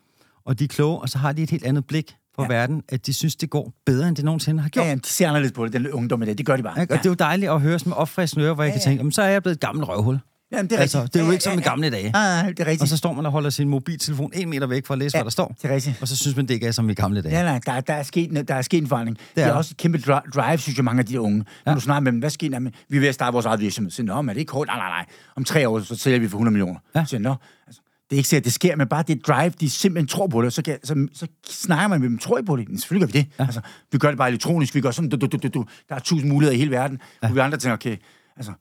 [0.44, 2.52] og de er kloge, og så har de et helt andet blik på Ja.
[2.52, 2.58] ja.
[2.58, 4.84] verden, at de synes, det går bedre, end det nogensinde har gjort.
[4.84, 6.38] Ja, ja, de ser anderledes på det, den ungdom dag.
[6.38, 6.80] Det gør de bare.
[6.82, 6.94] Ikke?
[6.94, 8.84] Og det er jo dejligt at høre med opfriskende ører, hvor jeg Ja, kan ja.
[8.84, 10.18] tænke, "Jamen, så er jeg blevet et gammelt røvhul.
[10.52, 11.14] Jamen, det er Altså, rigtigt.
[11.14, 12.12] det er jo Ja, ikke som ja, i gamle dage.
[12.14, 12.82] Ja, ja, det er rigtigt.
[12.82, 15.20] Og så står man og holder sin mobiltelefon en meter væk for at læse, ja,
[15.20, 15.54] hvad der står.
[15.62, 15.98] Det er rigtigt.
[16.02, 17.36] Og så synes man, det ikke er som i gamle dage.
[17.38, 19.16] Ja, nej, der, der, er sket, en- der er sket en forandring.
[19.18, 21.44] Det er, det er også et kæmpe dri- drive, synes jeg, mange af de unge.
[21.66, 21.70] Ja.
[21.70, 21.74] Ja.
[21.74, 22.70] du snakker med dem, hvad sker der med?
[22.88, 23.90] Vi er ved at starte vores eget virksomhed.
[23.90, 24.68] Så Nå, men er det ikke hårdt?
[24.68, 25.06] Nej, nej, nej.
[25.36, 26.80] Om tre år, så sælger vi for 100 millioner.
[26.94, 27.00] Ja.
[27.00, 27.06] Ja.
[27.06, 27.34] Så Nå,
[27.66, 30.42] altså, det er ikke sikkert, det sker, men bare det drive, de simpelthen tror på
[30.42, 32.68] det, så, kan, så, så snakker man med dem, tror I på det?
[32.68, 33.32] Men selvfølgelig gør vi det.
[33.38, 33.44] Ja.
[33.44, 33.60] Altså,
[33.92, 35.64] vi gør det bare elektronisk, vi gør sådan, du, du, du, du, du.
[35.88, 37.28] der er tusind muligheder i hele verden, ja.
[37.28, 37.96] hvor vi andre tænker, okay,
[38.36, 38.52] altså,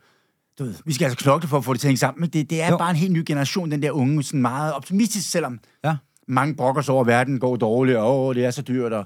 [0.59, 2.21] du ved, vi skal altså knokle for at få det til at hænge sammen.
[2.21, 2.77] Men det, det er jo.
[2.77, 5.95] Bare en helt ny generation, den der unge, sådan meget optimistisk, selvom Ja.
[6.27, 8.93] mange brokker sig over, at verden går dårligt, og åh, det er så dyrt.
[8.93, 9.05] Og...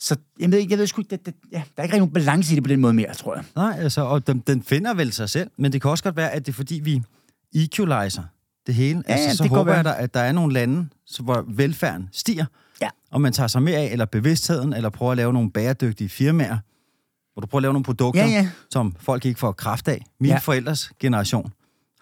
[0.00, 1.98] Så jeg ved, ikke, jeg ved sgu ikke, det, det, ja, der er ikke rigtig
[1.98, 3.44] nogen balance i det på den måde mere, tror jeg.
[3.56, 6.30] Nej, altså, og den, den finder vel sig selv, men det kan også godt være,
[6.30, 7.02] at det er fordi, vi
[7.54, 8.22] equalizer
[8.68, 9.02] det hele.
[9.08, 10.88] Ja, altså, så det håber jeg, der, at der er nogle lande,
[11.20, 12.44] hvor velfærden stiger,
[12.82, 12.88] Ja.
[13.10, 16.58] og man tager sig mere af, eller bevidstheden, eller prøver at lave nogle bæredygtige firmaer,
[17.32, 18.48] hvor du prøver at lave nogle produkter, Ja, ja.
[18.70, 20.04] som folk ikke får kraft af.
[20.20, 20.38] Mine Ja.
[20.38, 21.52] forældres generation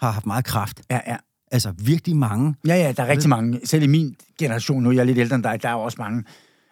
[0.01, 0.81] har haft meget kraft.
[0.91, 1.17] Ja, ja.
[1.53, 2.55] Altså virkelig mange.
[2.67, 3.61] Ja, ja, der er rigtig mange.
[3.65, 6.25] Selv i min generation, nu er jeg lidt ældre end dig, der er også mange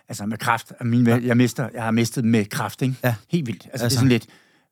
[0.08, 0.72] altså med kraft.
[0.80, 1.18] Min, ja.
[1.22, 2.94] jeg, mister, jeg har mistet med kraft, ikke?
[3.04, 3.14] Ja.
[3.30, 3.62] Helt vildt.
[3.64, 3.96] Altså, altså, det er Altså.
[3.98, 4.26] sådan lidt,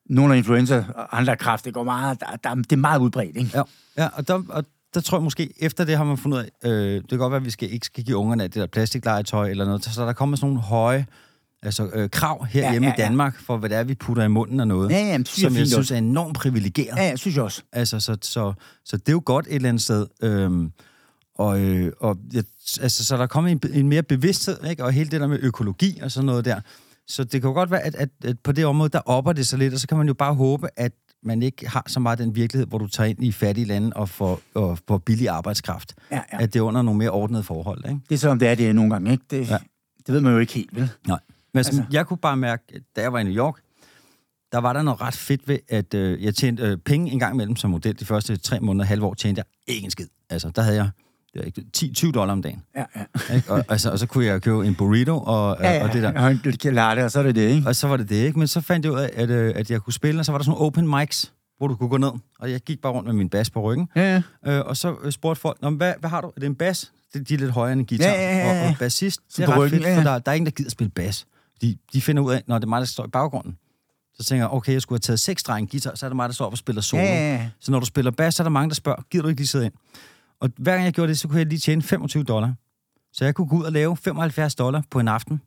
[0.09, 3.37] nogle af influenza og andre kraft, det går meget, der, der, det er meget udbredt,
[3.37, 3.51] ikke?
[3.53, 3.61] Ja,
[3.97, 6.69] ja og, der, og der tror jeg måske, efter det har man fundet ud af,
[6.69, 9.49] øh, det kan godt være, at vi skal, ikke skal give ungerne det der plastiklegetøj
[9.49, 11.05] eller noget, så der kommer sådan nogle høje
[11.63, 14.23] altså, øh, krav herhjemme Ja, ja, ja, i Danmark, for hvad det er, vi putter
[14.23, 15.93] i munden af noget, Ja, ja, synes jeg som jeg fint synes også.
[15.93, 16.97] er enormt privilegeret.
[16.97, 17.61] Ja, ja, synes jeg også.
[17.71, 18.53] Altså, så, så,
[18.85, 20.07] så det er jo godt et eller andet sted.
[20.23, 20.71] Øhm,
[21.35, 22.43] og, øh, og jeg,
[22.81, 24.83] altså, så der er kommet en, en mere bevidsthed, ikke?
[24.83, 26.59] og hele det der med økologi og sådan noget der.
[27.07, 29.47] Så det kan jo godt være, at, at, at på det område, der opper det
[29.47, 30.91] sig lidt, og så kan man jo bare håbe, at
[31.25, 34.09] man ikke har så meget den virkelighed, hvor du tager ind i fattige lande og
[34.09, 35.93] får, og får billig arbejdskraft.
[36.11, 36.43] Ja, ja.
[36.43, 37.99] At det er under nogle mere ordnede forhold, ikke?
[38.09, 39.23] Det er sådan, det er det er nogle gange, ikke?
[39.31, 39.57] Det, ja.
[40.07, 40.89] Det ved man jo ikke helt, vel?
[41.07, 41.19] Nej.
[41.53, 42.63] Men altså, Altså- jeg kunne bare mærke,
[42.95, 43.55] da jeg var i New York,
[44.51, 47.33] der var der noget ret fedt ved, at øh, jeg tjente øh, penge en gang
[47.33, 47.99] imellem som model.
[47.99, 50.07] De første tre måneder, halve år, tjente jeg ikke en skid.
[50.29, 50.89] Altså, der havde jeg
[51.33, 52.61] det var ikke 10-20 dollar om dagen.
[52.75, 53.35] Ja, ja.
[53.35, 53.51] Ikke?
[53.51, 55.83] Og, altså, og så kunne jeg købe en burrito og, Ja, ja.
[55.83, 56.19] og det der.
[56.21, 57.67] Og en lille latte, og så er det det, ikke?
[57.67, 58.39] Og så var det det, ikke?
[58.39, 60.39] Men så fandt jeg ud af, at, øh, at jeg kunne spille, og så var
[60.39, 62.11] der sådan open mics, hvor du kunne gå ned.
[62.39, 63.87] Og jeg gik bare rundt med min bas på ryggen.
[63.95, 64.51] Ja, ja.
[64.53, 66.27] Øh, og så øh, spurgte folk, Nå, hvad, hvad har du?
[66.27, 66.91] Er det en bas?
[67.13, 68.05] Det, de er lidt højere end en guitar.
[68.09, 68.63] Ja, ja, ja.
[68.63, 69.97] Og, og bassist, det er ret ryggen, fedt, ja.
[69.97, 71.27] for der, der er ingen, der gider spille bas.
[71.61, 73.57] De, de finder ud af, når det er mig, der står i baggrunden.
[74.17, 76.29] Så tænker jeg, okay, jeg skulle have taget seks strenge guitar, så er det mig,
[76.29, 77.03] der står op og spiller solo.
[77.03, 77.49] Ja, ja, ja.
[77.59, 79.47] Så når du spiller bas, så er der mange, der spørger, gider du ikke lige
[79.47, 79.73] sidde ind?
[80.39, 82.53] Og hver gang jeg gjorde det, så kunne jeg lige tjene 25 dollar.
[83.13, 85.41] Så jeg kunne gå ud og lave 75 dollar på en aften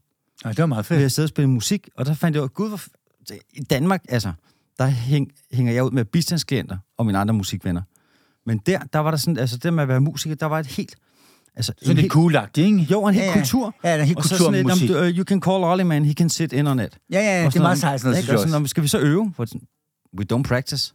[0.44, 1.04] Nå, det var meget ved fedt.
[1.04, 2.80] at sidde og spille musik, og der fandt jeg ud gud, hvor
[3.54, 4.32] i Danmark, altså,
[4.78, 7.82] der hæng, hænger jeg ud med bistandsklienter og mine andre musikvenner.
[8.46, 10.66] Men der, der var der sådan, altså det med at være musiker, der var et
[10.66, 10.96] helt...
[11.56, 12.86] Altså, Sådan en lidt helt, cool ikke?
[12.90, 13.74] jo, en helt ja, kultur.
[13.84, 14.90] Ja, en helt og så kultur sådan et, musik.
[14.90, 16.98] um, uh, you can call Ollie, man, he can sit in on it.
[17.12, 18.58] Ja, ja, ja, det er meget sejt sådan noget, synes jeg Og sådan, også.
[18.62, 19.32] "Nå, skal vi så øve?
[20.18, 20.94] We don't practice.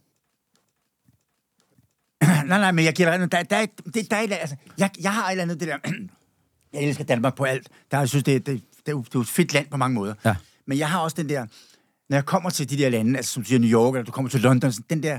[2.46, 3.32] nej, nej, men jeg giver dig ret.
[3.32, 5.68] der, der, er- det, der er, et altså, jeg, jeg har et eller andet det
[5.68, 5.78] der...
[6.74, 7.68] jeg elsker Danmark på alt.
[7.90, 9.76] Der, jeg synes, det, det, det, er jo- det er jo et fedt land på
[9.76, 10.14] mange måder.
[10.24, 10.34] Ja.
[10.66, 11.46] Men jeg har også den der...
[12.10, 14.12] Når jeg kommer til de der lande, altså som du siger New York, eller du
[14.12, 15.18] kommer til London, sådan den der,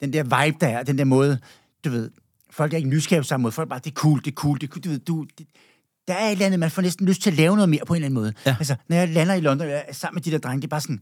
[0.00, 1.38] den der vibe, der er, den der måde,
[1.84, 2.10] du ved,
[2.50, 3.52] folk er ikke nysgerrige på samme måde.
[3.52, 4.82] Folk er bare, det er cool, det er cool, det er cool.
[4.82, 5.46] Du ved, du, det,
[6.08, 7.94] der er et eller andet, man får næsten lyst til at lave noget mere på
[7.94, 8.32] en eller anden måde.
[8.46, 8.56] Ja.
[8.58, 10.70] Altså, når jeg lander i London, jeg er sammen med de der drenge, det er
[10.70, 11.00] bare sådan,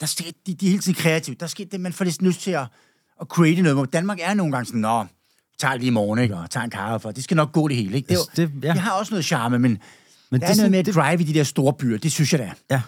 [0.00, 1.36] der sker, de, de er hele tiden kreative.
[1.40, 2.66] Der sker det, man får næsten lyst til at,
[3.20, 3.76] at create noget.
[3.76, 5.04] Hvor Danmark er nogle gange sådan, nå,
[5.58, 6.36] tager lige i morgen, ikke?
[6.36, 8.06] Og tager en kaffe, for det skal nok gå det hele, ikke?
[8.08, 8.72] Det, Altså, det- ja.
[8.72, 9.78] det har også noget charme, men,
[10.30, 11.98] Men der det er noget med at drive i de der store byer.
[11.98, 12.52] Det synes jeg, der er.
[12.70, 12.82] Ja.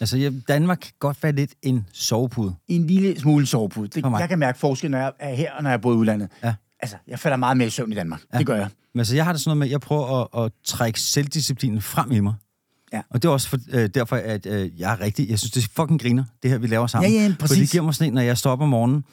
[0.00, 2.54] Altså, ja, Danmark kan godt være lidt en sovepude.
[2.68, 3.88] En lille smule sovepude.
[3.88, 6.28] Det, jeg kan mærke forskel, når jeg er her, og når jeg bor i udlandet.
[6.44, 6.54] Ja.
[6.80, 8.20] Altså, jeg falder meget mere i søvn i Danmark.
[8.32, 8.38] Ja.
[8.38, 8.68] Det gør jeg.
[8.94, 11.80] Men altså, jeg har det sådan noget med, at jeg prøver at, at trække selvdisciplinen
[11.82, 12.34] frem i mig.
[12.92, 13.00] Ja.
[13.10, 15.30] Og det er også for, øh, derfor, at øh, jeg er rigtig...
[15.30, 17.12] Jeg synes, det er fucking griner, det her, vi laver sammen.
[17.12, 17.58] Ja, ja, præcis.
[17.58, 19.04] det giver mig sådan en, når jeg står op om morgenen,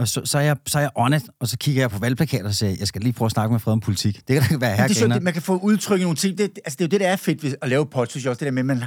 [0.00, 1.98] og så, så, er jeg, så er jeg on it, og så kigger jeg på
[1.98, 4.28] valgplakater og siger, jeg skal lige prøve at snakke med Fred om politik.
[4.28, 6.38] Det kan da være her, det er det, man kan få udtrykt nogle ting.
[6.38, 8.30] Det, altså, det er jo det, der er fedt ved at lave podcast, synes jeg
[8.30, 8.38] også.
[8.40, 8.84] Det der med, man,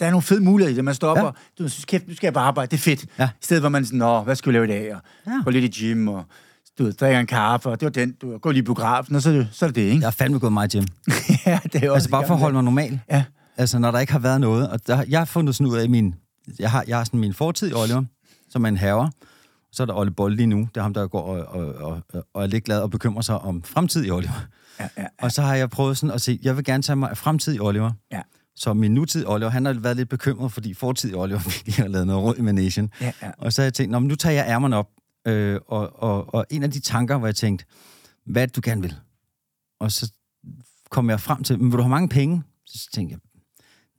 [0.00, 0.84] der er nogle fede muligheder i det.
[0.84, 1.22] Man op Ja.
[1.22, 2.70] og du synes, kæft, nu skal jeg bare arbejde.
[2.70, 3.04] Det er fedt.
[3.18, 3.24] Ja.
[3.24, 4.94] I stedet for man sådan, nå, hvad skal vi lave i dag?
[4.94, 5.32] Og Ja.
[5.44, 6.24] gå lidt i gym, og
[6.78, 9.16] du ved, drikker en kaffe, og det var den, du ved, gå lige i biografen,
[9.16, 9.94] og så, det- så er det det, ikke?
[10.00, 10.86] Jeg har fandme gået meget i gym.
[11.46, 13.00] ja, det er også Altså bare for at holde mig normal.
[13.10, 13.24] Ja.
[13.56, 14.70] Altså, når der ikke har været noget.
[14.70, 16.14] Og der, jeg har fundet sådan ud af min...
[16.58, 18.02] Jeg har, jeg har sådan min fortid i Oliver,
[18.50, 19.08] som er en haver.
[19.76, 20.58] Så er der Olle Bolle lige nu.
[20.58, 23.38] Det er ham, der går og, og, og, og er lidt glad og bekymrer sig
[23.38, 24.48] om fremtid i Oliver.
[24.80, 27.10] Ja, ja, Og så har jeg prøvet sådan at se, jeg vil gerne tage mig
[27.10, 27.92] af fremtid i Oliver.
[28.12, 28.22] ja.
[28.58, 31.88] Så min nutid Oliver, han har været lidt bekymret, fordi fortid i Oliver virkelig har
[31.88, 32.90] lavet noget råd i Manation.
[33.00, 33.30] Ja, ja.
[33.38, 34.88] Og så har jeg tænkt, Nå, men nu tager jeg ærmerne op.
[35.26, 37.64] Øh, og, og, og en af de tanker, hvor jeg tænkte,
[38.26, 38.94] hvad er det, du gerne vil?
[39.80, 40.12] Og så
[40.90, 42.42] kom jeg frem til, men vil du have mange penge?
[42.66, 43.20] Så tænkte jeg,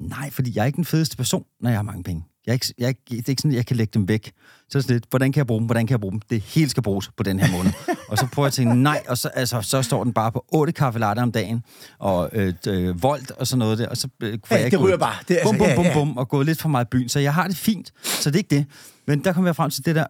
[0.07, 2.23] nej, fordi jeg er ikke den fedeste person, når jeg har mange penge.
[2.47, 4.07] Jeg er ikke, jeg er ikke, det er ikke sådan, at jeg kan lægge dem
[4.07, 4.25] væk.
[4.69, 5.65] Så er det sådan lidt, hvordan kan jeg bruge dem?
[5.65, 6.21] Hvordan kan jeg bruge dem?
[6.29, 7.71] Det hele skal bruges på den her måned.
[8.09, 10.45] og så prøver jeg at tænke, nej, og så, altså, så står den bare på
[10.53, 11.63] 8 kaffe latte om dagen,
[11.99, 14.77] og øh, øh, volt og sådan noget der, og så øh, får Ja, jeg ikke
[14.77, 15.15] det ryger gået- bare.
[15.27, 15.93] Det er bum, altså- bum, ja, bum, ja.
[15.93, 17.09] bum, og gået lidt for meget i byen.
[17.09, 18.65] Så jeg har det fint, så det er ikke det.
[19.07, 20.05] Men der kom jeg frem til det der,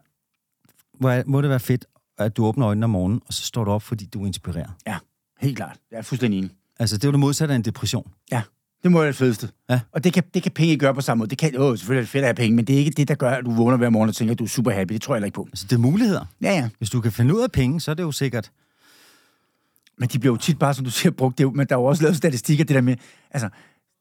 [0.99, 1.85] hvor jeg, må det være fedt,
[2.17, 4.69] at du åbner øjnene om morgenen, og så står du op, fordi du inspirerer.
[4.87, 4.97] Ja,
[5.39, 5.77] helt klart.
[5.91, 6.51] Jeg er fuldstændig enig.
[6.79, 8.11] Altså, det er jo det modsatte af en depression.
[8.31, 8.41] Ja,
[8.87, 9.49] det må være det fedeste.
[9.69, 9.79] Ja.
[9.91, 11.29] Og det kan, det kan penge ikke gøre på samme måde.
[11.29, 13.07] Det kan, åh, selvfølgelig er det fedt at have penge, men det er ikke det,
[13.07, 14.93] der gør, at du vågner hver morgen og tænker, at du er super happy.
[14.93, 15.47] Det tror jeg heller ikke på.
[15.51, 16.25] Altså, det er muligheder.
[16.41, 16.69] Ja, ja.
[16.77, 18.51] Hvis du kan finde ud af penge, så er det jo sikkert...
[19.99, 21.37] Men de bliver jo tit bare, som du siger, brugt.
[21.37, 22.95] Det, er jo- men der er jo også lavet statistikker, det der med,
[23.31, 23.49] altså,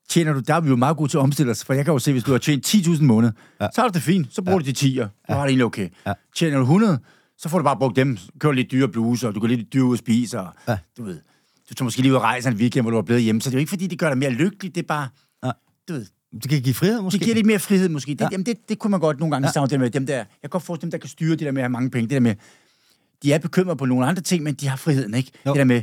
[0.08, 1.92] tjener du, der er vi jo meget gode til at omstille os, for jeg kan
[1.92, 3.64] jo se, hvis du har tjent 10.000 måned, Ja.
[3.64, 3.70] ja.
[3.74, 4.64] så du det fint, så bruger ja.
[4.64, 5.88] du de 10'er, så har det egentlig okay.
[6.06, 6.12] Ja.
[6.36, 6.98] Tjener du 100,
[7.38, 9.84] så får du bare brugt dem, kører lidt dyre bluser, og du går lidt dyre
[9.84, 10.78] ud og spise, og Ja.
[10.98, 11.20] du ved,
[11.68, 13.50] du tager måske lige ud og rejse en weekend, hvor du er blevet hjemme, så
[13.50, 15.08] det er jo ikke, fordi det gør dig mere lykkelig, det er bare,
[15.44, 15.50] Ja.
[15.88, 16.06] du ved,
[16.42, 17.18] Det kan give frihed, måske.
[17.18, 18.10] det giver lidt mere frihed måske.
[18.12, 18.24] Det, Ja.
[18.24, 18.28] ja.
[18.32, 19.52] jamen, det, det kunne man godt nogle gange Ja.
[19.52, 20.16] savne det med dem der.
[20.16, 22.02] Jeg kan godt forestille dem, der kan styre det der med at have mange penge.
[22.08, 22.34] Det der med,
[23.22, 25.30] de er bekymrede på nogle andre ting, men de har friheden, ikke?
[25.46, 25.52] Jo.
[25.52, 25.82] Det der med,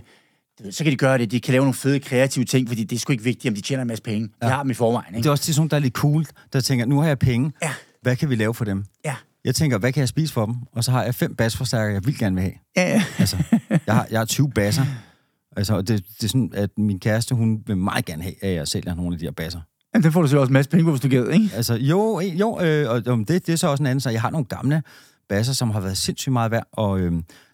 [0.72, 3.00] så kan de gøre det, de kan lave nogle fede kreative ting, fordi det er
[3.00, 4.30] sgu ikke vigtigt, om de tjener en masse penge.
[4.43, 4.48] Ja.
[4.48, 5.28] har dem i forvejen, Det ikke?
[5.28, 7.52] er også sådan, der er lidt cool, der tænker, nu har jeg penge.
[7.63, 7.72] Ja.
[8.02, 8.86] Hvad kan vi lave for dem?
[9.06, 9.15] Ja.
[9.46, 10.56] Jeg tænker, hvad kan jeg spise for dem?
[10.72, 12.54] Og så har jeg fem basforstærkere, jeg vil gerne vil have.
[12.76, 13.04] Ja, ja.
[13.19, 13.38] Altså,
[13.88, 14.86] jeg har, jeg har 20 basser.
[15.58, 15.88] Altså, det,
[16.18, 19.13] det er sådan, at min kæreste, hun vil meget gerne have, at jeg sælger nogle
[19.16, 19.60] af de her basser.
[19.94, 21.50] Jamen, det får du så også en masse penge på, hvis du gider, ikke?
[21.54, 24.30] Altså, jo, jo øh, og det, det er så også en anden, så jeg har
[24.30, 24.84] nogle gamle
[25.30, 27.12] basser, som har været sindssygt meget værd, og øh,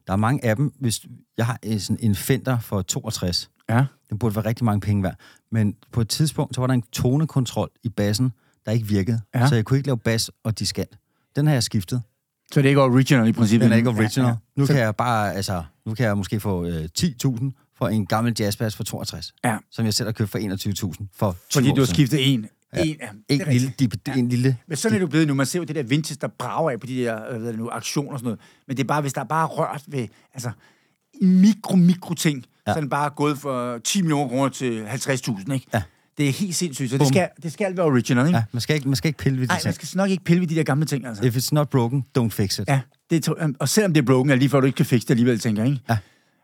[0.08, 1.06] der er mange af dem, hvis
[1.38, 3.86] jeg har en, sådan en Fender for 62, Ja.
[4.10, 5.16] den burde være rigtig mange penge værd,
[5.52, 8.32] men på et tidspunkt, så var der en tonekontrol i bassen,
[8.66, 9.40] der ikke virkede, ja.
[9.40, 9.48] Ja.
[9.48, 10.98] så jeg kunne ikke lave bas og diskant.
[11.36, 12.02] Den har jeg skiftet.
[12.52, 13.64] Så det er ikke original i princippet.
[13.66, 14.26] Den er ikke original.
[14.26, 14.36] Ja, ja.
[14.56, 18.06] Nu Så- kan jeg bare, altså, nu kan jeg måske få øh, 10.000 for en
[18.06, 19.58] gammel jazzbass for 62, Ja.
[19.72, 22.48] som jeg selv har købt for 21.000 for 20 Fordi du har skiftet en.
[22.76, 22.84] Ja.
[22.84, 24.14] En, ja, det En lille, dip, ja.
[24.14, 25.34] en lille Men sådan er det jo blevet nu.
[25.34, 27.60] Man ser jo det der vintage, der brager af på de der øh, hvad det
[27.60, 28.40] nu, aktioner og sådan noget.
[28.68, 30.52] Men det er bare, hvis der er bare rørt ved altså,
[31.22, 32.74] mikro, mikro ting, ja.
[32.74, 35.66] så er den bare gået fra 10 millioner kroner til 50.000, ikke?
[35.74, 35.82] Ja.
[36.18, 36.92] Det er helt sindssygt.
[36.92, 38.38] Så det skal, det skal være original, ikke?
[38.38, 39.68] Ja, man skal ikke, man skal ikke pille ved de Nej, ting.
[39.68, 41.24] man skal nok ikke pille ved de der gamle ting, altså.
[41.26, 42.68] If it's not broken, don't fix it.
[42.68, 43.28] Ja, det
[43.60, 45.40] og selvom det er broken, er det lige før du ikke kan fikse det alligevel,
[45.40, 45.84] tænker jeg, ikke?
[45.90, 45.98] Ja.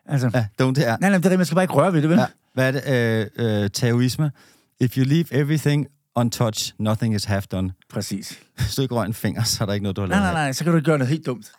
[0.06, 0.98] Altså, Ja, don't det er.
[1.02, 2.18] nej, nej, det er man skal bare ikke røre ved det, vel?
[2.18, 2.26] Ja.
[2.54, 3.38] Hvad er det?
[3.40, 4.32] Øh, øh, taoisme.
[4.80, 7.72] If you leave everything untouched, nothing is half done.
[7.90, 8.40] Præcis.
[8.58, 10.34] Hvis du ikke rører en finger, så er der ikke noget, du har Nej, lavet.
[10.34, 11.52] nej, nej, så kan du ikke gøre noget helt dumt.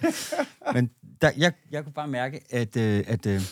[0.74, 0.90] Men
[1.22, 3.42] der, jeg, jeg kunne bare mærke, at, øh, at øh,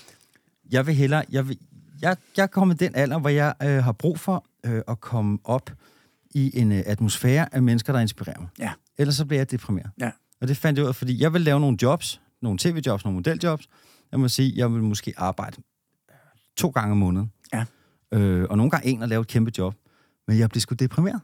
[0.71, 1.25] jeg vil hellere...
[1.31, 1.59] Jeg, vil,
[2.03, 5.38] jeg, jeg er kommet den alder, hvor jeg øh, har brug for øh, at komme
[5.45, 5.71] op
[6.31, 8.49] i en øh, atmosfære af mennesker, der inspirerer mig.
[8.59, 8.71] Ja.
[8.99, 9.90] Ellers så bliver jeg deprimeret.
[10.01, 10.11] Ja.
[10.40, 13.14] Og det fandt jeg ud af, fordi jeg vil lave nogle jobs, nogle tv-jobs, nogle
[13.14, 13.69] modeljobs,
[14.12, 15.62] jeg må sige, jeg vil måske arbejde
[16.57, 17.33] to gange om måneden.
[17.53, 17.64] Ja.
[18.12, 19.75] Øh, og nogle gange en og lave et kæmpe job.
[20.27, 21.20] Men jeg blev sgu deprimeret.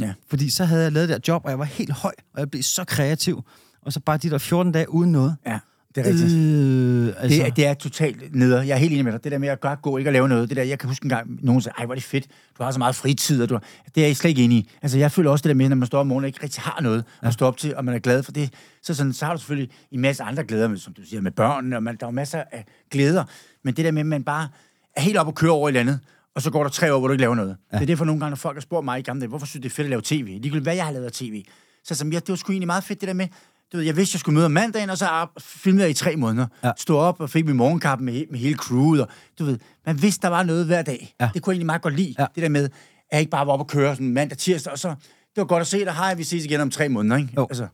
[0.00, 0.14] Ja.
[0.26, 2.50] Fordi så havde jeg lavet det der job, og jeg var helt høj, og jeg
[2.50, 3.44] blev så kreativ.
[3.82, 5.36] Og så bare de der 14 dage uden noget.
[5.46, 5.58] Ja,
[5.94, 6.36] det er rigtigt.
[6.36, 8.62] Øh, altså, Det, er, det er totalt neder.
[8.62, 9.24] Jeg er helt enig med dig.
[9.24, 10.48] Det der med at godt gå, ikke at lave noget.
[10.48, 12.26] Det der, jeg kan huske en gang, nogen sagde, ej, hvor er det fedt.
[12.58, 13.42] Du har så meget fritid.
[13.42, 13.62] Og du har...
[13.94, 14.70] Det er jeg slet ikke enig i.
[14.82, 16.62] Altså, jeg føler også det der med, når man står om morgenen og ikke rigtig
[16.62, 17.28] har noget ja.
[17.28, 18.52] at stå op til, og man er glad for det.
[18.82, 21.30] Så, sådan, så har du selvfølgelig en masse andre glæder, med, som du siger, med
[21.30, 23.24] børnene, og man, der er masser af glæder.
[23.64, 24.48] Men det der med, at man bare
[24.96, 26.00] er helt op og kører over i landet,
[26.34, 27.56] og så går der tre år, hvor du ikke laver noget.
[27.72, 27.76] Ja.
[27.76, 29.60] Det er derfor nogle gange, når folk har spurgt mig i gamle dage, hvorfor synes
[29.60, 30.24] du, det er fedt at lave tv?
[30.26, 31.44] Ligegyldigt hvad jeg har lavet af tv.
[31.84, 33.28] Så som jeg, det var sgu egentlig meget fedt, det der med,
[33.72, 35.94] du ved, jeg vidste, jeg skulle møde om mandagen, og så op, filmede jeg i
[35.94, 36.46] tre måneder.
[36.64, 36.70] Ja.
[36.76, 40.22] Stod op og fik min morgenkappe med, med hele crewet, og du ved, man vidste,
[40.22, 41.14] der var noget hver dag.
[41.20, 41.30] Ja.
[41.34, 42.26] Det kunne jeg egentlig meget godt lide, Ja.
[42.34, 42.70] det der med, at
[43.12, 44.96] jeg ikke bare var oppe og køre sådan mandag, tirsdag, og så, det
[45.36, 47.30] var godt at se dig, hej, vi ses igen om tre måneder, ikke?
[47.36, 47.46] Jo.
[47.50, 47.66] Altså,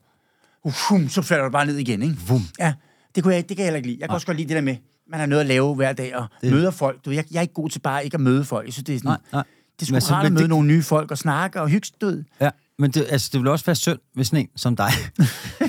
[0.64, 2.16] uh, så falder du bare ned igen, ikke?
[2.28, 2.42] Vum.
[2.58, 2.74] Ja,
[3.14, 3.98] det, kunne jeg, det kan jeg heller ikke lide.
[4.00, 4.76] Jeg kan også godt lide det der med,
[5.10, 6.52] man har noget at lave hver dag, og det...
[6.52, 7.04] møder folk.
[7.04, 8.66] Du, jeg, jeg er ikke god til bare ikke at møde folk.
[8.66, 9.44] Jeg synes, det er sådan, Nej, nej.
[9.80, 12.24] det så- rart at møde det- nogle nye folk og snakke og hygge, ved.
[12.40, 14.90] Ja, men det, altså, det vil også være synd, hvis sådan en som dig.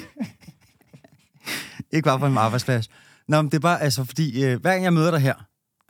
[1.95, 2.89] ikke bare på en arbejdsplads.
[3.27, 5.33] Nå, men det er bare, altså, fordi øh, hver gang jeg møder dig her,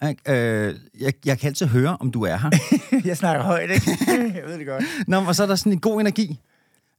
[0.10, 2.50] ikke, øh, jeg, jeg kan altid høre, om du er her.
[3.10, 3.98] jeg snakker højt, ikke?
[4.36, 4.84] jeg ved det godt.
[5.08, 6.40] Nå, og så er der sådan en god energi.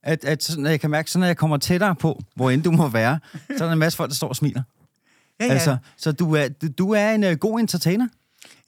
[0.02, 2.62] At, at sådan, at jeg kan mærke, så når jeg kommer tættere på, hvor end
[2.62, 3.18] du må være,
[3.56, 4.62] så er der en masse folk, der står og smiler.
[5.40, 5.52] Ja, ja.
[5.52, 8.08] Altså, så du er, du, er en uh, god entertainer.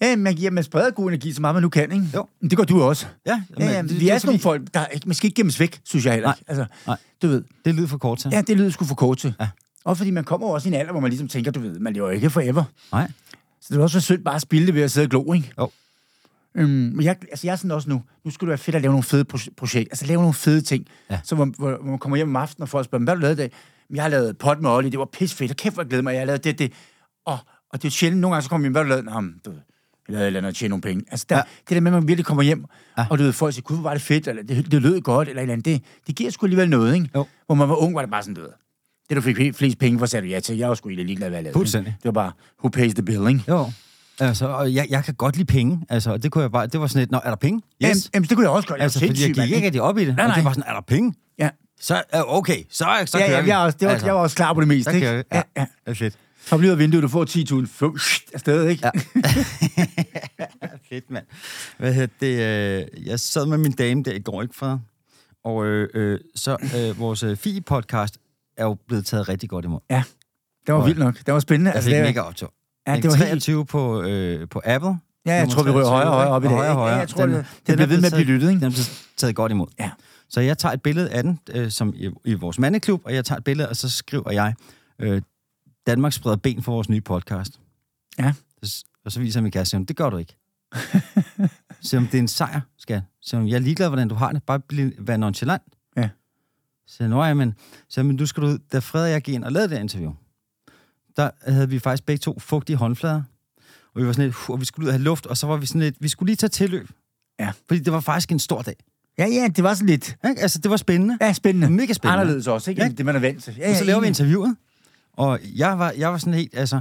[0.00, 2.06] ja man, giver, man spreder god energi så meget, man nu kan, ikke?
[2.14, 2.26] Jo.
[2.40, 3.06] Men det gør du også.
[3.26, 5.36] Ja, Ja, ja, det, vi er sådan nogle fordi- folk, der ikke, man skal ikke
[5.36, 6.44] gemmes væk, synes jeg heller ikke.
[6.48, 6.96] Altså, Nej.
[7.22, 8.30] du ved, Det lyder for kort til.
[8.32, 9.34] ja, det lyder sgu for kort til.
[9.40, 9.48] Ja.
[9.88, 11.92] Og fordi man kommer også i en alder, hvor man ligesom tænker, du ved, man
[11.92, 12.64] lever ikke forever.
[12.92, 13.10] Nej.
[13.60, 15.32] Så det er også for synd bare at spille det ved at sidde og glo,
[15.32, 15.52] ikke?
[15.58, 15.70] Jo.
[16.54, 18.82] Øhm, men jeg, altså jeg er sådan også nu, nu skulle det være fedt at
[18.82, 20.86] lave nogle fede pro- projekter, altså lave nogle fede ting.
[21.10, 21.20] Ja.
[21.24, 23.20] Så hvor, hvor, hvor, man kommer hjem om aftenen, og folk spørger, hvad har du
[23.22, 23.50] lavet i dag?
[23.88, 25.88] "Men Jeg har lavet pot med Ollie, det var pis fedt, og kæft, hvor jeg
[25.88, 26.72] glæder mig, jeg har lavet det, det.
[27.26, 27.38] Og,
[27.72, 29.04] og det er sjældent, nogle gange så kommer vi hjem, hvad har du lavet?
[29.04, 29.58] Nå, du ved,
[30.08, 31.04] jeg lavede et eller andet og tjene nogle penge.
[31.10, 31.42] Altså der, Ja.
[31.68, 32.64] det der med, at man virkelig kommer hjem,
[32.98, 33.06] ja.
[33.10, 35.28] og du ved, folk siger, gud, hvor var det fedt, eller det, det lød godt,
[35.28, 37.10] eller et eller andet, det, det giver sgu alligevel noget, ikke?
[37.14, 37.26] Jo.
[37.46, 38.50] Hvor man var ung, var det bare sådan, du ved,
[39.08, 40.56] det du fik flest penge for, sagde du ja til.
[40.56, 41.56] Jeg var sgu egentlig ligeglad, hvad jeg lavede.
[41.58, 41.92] Fuldstændig.
[41.96, 43.42] Det var bare, who pays the bill, ikke?
[43.48, 43.70] Jo.
[44.20, 45.80] Altså, og jeg, jeg kan godt lide penge.
[45.88, 47.56] Altså, det kunne jeg bare, det var sådan et, nå, er der penge?
[47.56, 47.88] Yes.
[47.88, 48.78] Jamen, jamen, det kunne jeg også godt.
[48.78, 50.16] Jeg Altså, var fordi jeg gik ikke rigtig op i det.
[50.16, 50.44] Nej, og det nej.
[50.44, 51.14] var sådan, er der penge?
[51.38, 51.48] Ja.
[51.80, 53.48] Så, øh, okay, så, så Ja, kører ja, vi.
[53.50, 55.06] jeg, også, det var, altså, jeg var også klar på det meste, ikke?
[55.06, 55.22] kører vi.
[55.32, 55.66] Ja, ja.
[55.86, 56.14] Er fedt.
[56.50, 58.82] Hop lige ud af vinduet, du får 10.000 Fu- afsted, ikke?
[58.86, 58.90] Ja.
[60.90, 61.24] Fedt, mand.
[61.78, 62.86] Hvad hedder det?
[62.98, 64.80] Øh, jeg sad med min dame der i går, ikke for?
[65.44, 68.27] Og øh, øh, så øh, vores øh, FI-podcast
[68.58, 69.80] er jo blevet taget rigtig godt imod.
[69.90, 70.02] ja.
[70.66, 71.16] Det var vildt nok.
[71.26, 71.72] Det var spændende.
[71.72, 72.52] Jeg fik det, mega optur.
[72.86, 73.28] ja, det var helt...
[73.28, 74.98] 23 på, øh, på Apple.
[75.26, 76.56] Ja, jeg tror, vi 23, højere og højere op i dag.
[76.56, 76.94] højere højere.
[76.94, 78.60] Ja, jeg tror, Den- det, det er bliver ved med at blive lyttet, ikke?
[78.60, 79.66] Den er blevet taget godt imod.
[79.80, 79.90] Ja.
[80.28, 83.24] Så jeg tager et billede af den, øh, som i, i vores mandeklub, og jeg
[83.24, 84.54] tager et billede, og så skriver jeg,
[84.98, 85.22] øh,
[85.86, 87.60] Danmark spreder ben for vores nye podcast.
[88.18, 88.32] Ja.
[89.04, 90.36] Og så viser min kæreste, siger det gør du ikke.
[91.98, 94.42] hun, det er en sejr, skal hun, jeg er ligeglad, hvordan du har det.
[94.42, 95.62] Bare bliv, vær nonchalant.
[96.88, 96.92] Ja.
[96.96, 97.54] Så jeg, ja, men,
[97.88, 98.58] så men du skal du.
[98.72, 100.12] Da Fred og jeg gik ind og lavede det interview,
[101.16, 103.22] der havde vi faktisk begge to fugtige håndflader.
[103.94, 105.56] Og vi var sådan lidt, og vi skulle ud og have luft, og så var
[105.56, 106.90] vi sådan lidt, vi skulle lige tage tilløb.
[107.40, 107.52] Ja.
[107.68, 108.76] Fordi det var faktisk en stor dag.
[109.18, 110.16] Ja, ja, det var sådan lidt...
[110.28, 110.42] Ikke?
[110.42, 111.18] Altså, det var spændende.
[111.20, 111.70] Ja, spændende.
[111.70, 112.20] Mega spændende.
[112.20, 112.82] Anderledes også, ikke?
[112.82, 112.88] Ja.
[112.88, 113.56] Det, man er vant til.
[113.56, 114.56] Ja, Og så ja, laver vi interviewet,
[115.12, 116.80] og jeg var, jeg var sådan helt, altså,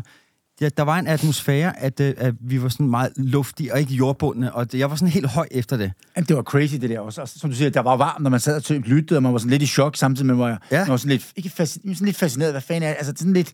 [0.62, 3.94] ja, der var en atmosfære, at, øh, at vi var sådan meget luftige og ikke
[3.94, 5.92] jordbundne, og det, jeg var sådan helt høj efter det.
[6.16, 7.22] Jamen, det var crazy, det der også.
[7.22, 9.32] Og som du siger, der var varmt, når man sad og tø- lyttede, og man
[9.34, 10.80] var sådan lidt i chok, samtidig med, at Ja.
[10.80, 12.54] man var sådan lidt, ikke fasc- sådan lidt fascineret.
[12.54, 12.98] Hvad fanden er det?
[12.98, 13.54] Altså, sådan lidt,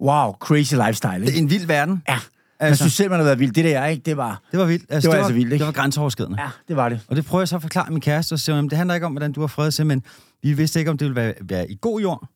[0.00, 1.38] wow, crazy lifestyle, Det er ikke?
[1.38, 2.02] en vild verden.
[2.08, 2.18] Ja.
[2.60, 2.82] Man Altså.
[2.84, 3.54] synes selv, man har været vildt.
[3.56, 4.02] Det der, ikke?
[4.02, 4.84] Det var, Det var vildt.
[4.88, 5.58] Altså, Det var altså vildt, ikke?
[5.62, 6.42] Det var grænseoverskridende.
[6.42, 7.00] ja, det var det.
[7.08, 9.06] Og det prøver jeg så at forklare min kæreste, og siger, jamen, det handler ikke
[9.06, 10.02] om, hvordan du har fred til, men
[10.42, 12.28] vi vidste ikke, om det ville være, være i god jord,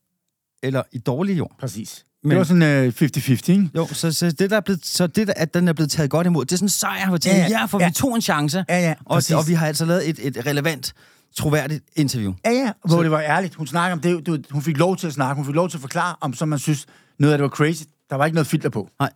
[0.62, 1.52] eller i dårlig jord.
[1.61, 2.05] Præcis.
[2.22, 3.70] Men- det var sådan uh, 50-50, ikke?
[3.76, 6.11] Jo, så, så det, der er blevet, så det, der, at den er blevet taget
[6.11, 7.87] godt imod, det er sådan en sejr, hvor ja, Ja, ja, for Ja.
[7.88, 9.35] vi tog en chance, Ja, ja, og, præcis.
[9.37, 10.92] og vi har altså lavet et, et relevant,
[11.37, 12.32] troværdigt interview.
[12.44, 13.54] Ja, ja, hvor Så- det var ærligt.
[13.54, 15.76] Hun snakker om det, du, hun fik lov til at snakke, hun fik lov til
[15.76, 16.87] at forklare, om så man synes,
[17.18, 17.82] noget af det var crazy.
[18.11, 18.88] Der var ikke noget filter på.
[19.00, 19.11] Nej.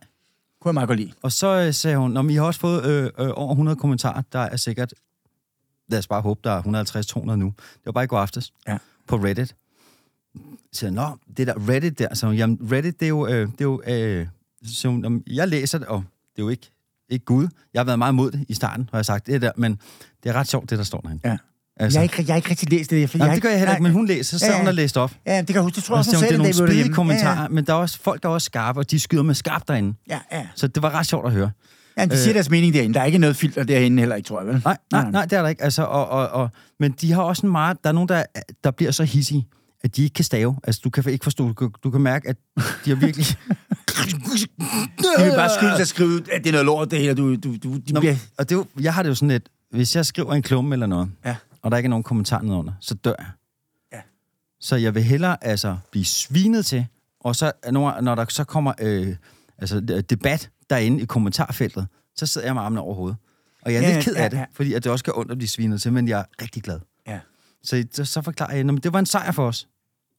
[0.61, 1.11] Kunne jeg meget godt lide.
[1.21, 4.21] Og så øh, sagde hun, når I har også fået øh, øh, over 100 kommentarer,
[4.33, 4.93] der er sikkert,
[5.89, 6.61] lad os bare håbe, der er
[7.31, 7.45] 150-200 nu.
[7.57, 8.77] Det var bare i går aftes Ja.
[9.07, 9.55] på Reddit.
[10.77, 13.61] Så jeg, nå, det der Reddit der, så jamen Reddit, det er jo, øh, det
[13.61, 14.27] er jo øh,
[14.85, 16.03] hun, jamen, jeg læser det, og
[16.35, 16.71] det er jo ikke,
[17.09, 17.47] ikke Gud.
[17.73, 19.79] Jeg har været meget imod det i starten, har jeg sagt det der, men
[20.23, 21.21] det er ret sjovt, det der står derhen.
[21.25, 21.37] Ja.
[21.79, 23.09] Altså, Jeg har ikke, jeg har ikke rigtig læst det.
[23.09, 24.57] For jeg det gør jeg heller ikke, men hun læser, så Ja, ja.
[24.57, 25.11] hun og læste op.
[25.25, 25.75] Ja, det kan jeg huske.
[25.75, 26.93] Det tror jeg Og også, så hun sagde det er nogle derhjemme.
[26.95, 29.35] kommentarer, Ja, men der er også folk, der er også skarpe, og de skyder med
[29.35, 29.93] skarpt derinde.
[30.09, 30.47] ja, ja.
[30.55, 31.51] Så det var ret sjovt at høre.
[31.97, 32.93] ja de siger deres mening derinde.
[32.93, 34.61] Der er ikke noget filter derinde heller, ikke, tror jeg, vel?
[34.65, 35.63] Nej, nej, nej, det er der ikke.
[35.63, 37.77] Altså, og, og, og, men de har også en meget...
[37.83, 38.23] Der er nogen, der,
[38.63, 39.47] der bliver så hissige,
[39.83, 40.55] at de ikke kan stave.
[40.63, 41.47] Altså, du kan ikke forstå...
[41.47, 42.37] Du kan, du kan mærke, at
[42.85, 43.25] de har virkelig
[43.97, 47.13] De vil bare skynde sig at skrive, at det er noget lort, det her.
[47.13, 48.15] Du, du, du, de Nå, bliver...
[48.37, 50.75] og det er jo, jeg har det jo sådan lidt, hvis jeg skriver en klumme
[50.75, 51.35] eller noget, Ja.
[51.61, 53.27] og der ikke er nogen kommentar nedenunder, så dør jeg.
[53.93, 53.99] Ja.
[54.59, 56.85] Så jeg vil hellere altså blive svinet til,
[57.19, 59.15] og så når, når der så kommer øh,
[59.57, 63.17] altså, debat derinde i kommentarfeltet, så sidder jeg med armene over hovedet.
[63.61, 64.45] Og jeg er Ja, lidt ked af ja, det, ja.
[64.53, 66.79] fordi at det også gør ondt at blive svinet til, men jeg er rigtig glad.
[67.07, 67.19] Ja.
[67.63, 69.67] Så, så, forklarer jeg, at det var en sejr for os.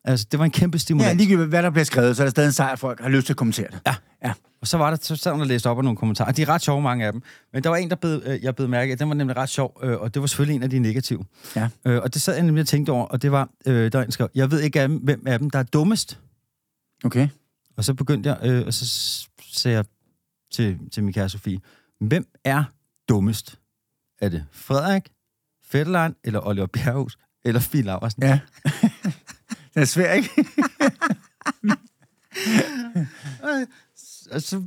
[0.04, 1.18] Altså, det var en kæmpe Ja, stimulans.
[1.18, 3.26] ligegyldigt hvad der bliver skrevet, så er der stadig en sejr, at folk har lyst
[3.26, 3.80] til at kommentere det.
[3.86, 3.94] Ja.
[4.24, 4.32] Ja.
[4.60, 6.32] Og så var der, så sad og læste op af nogle kommentarer.
[6.32, 7.22] De er ret sjove, mange af dem.
[7.52, 8.98] Men der var en, der bed, øh, jeg blev mærke af.
[8.98, 11.24] Den var nemlig ret sjov, øh, og det var selvfølgelig en af de negative.
[11.56, 11.68] Ja.
[11.84, 14.06] Øh, og det sad jeg nemlig og tænkte over, og det var, øh, der en,
[14.06, 16.20] der skrev, jeg ved ikke, hvem af dem, der er dummest.
[17.04, 17.28] Okay.
[17.76, 18.86] Og så begyndte jeg, øh, og så
[19.52, 19.84] sagde jeg
[20.52, 21.60] til, til min kære Sofie,
[22.00, 22.64] hvem er
[23.08, 23.58] dummest?
[24.20, 25.02] Er det Frederik,
[25.64, 28.22] Fetterlein, eller Oliver Bjerghus, eller Fie Laversen?
[28.22, 28.38] Ja.
[29.74, 30.30] det er svært, ikke?
[34.30, 34.62] Og så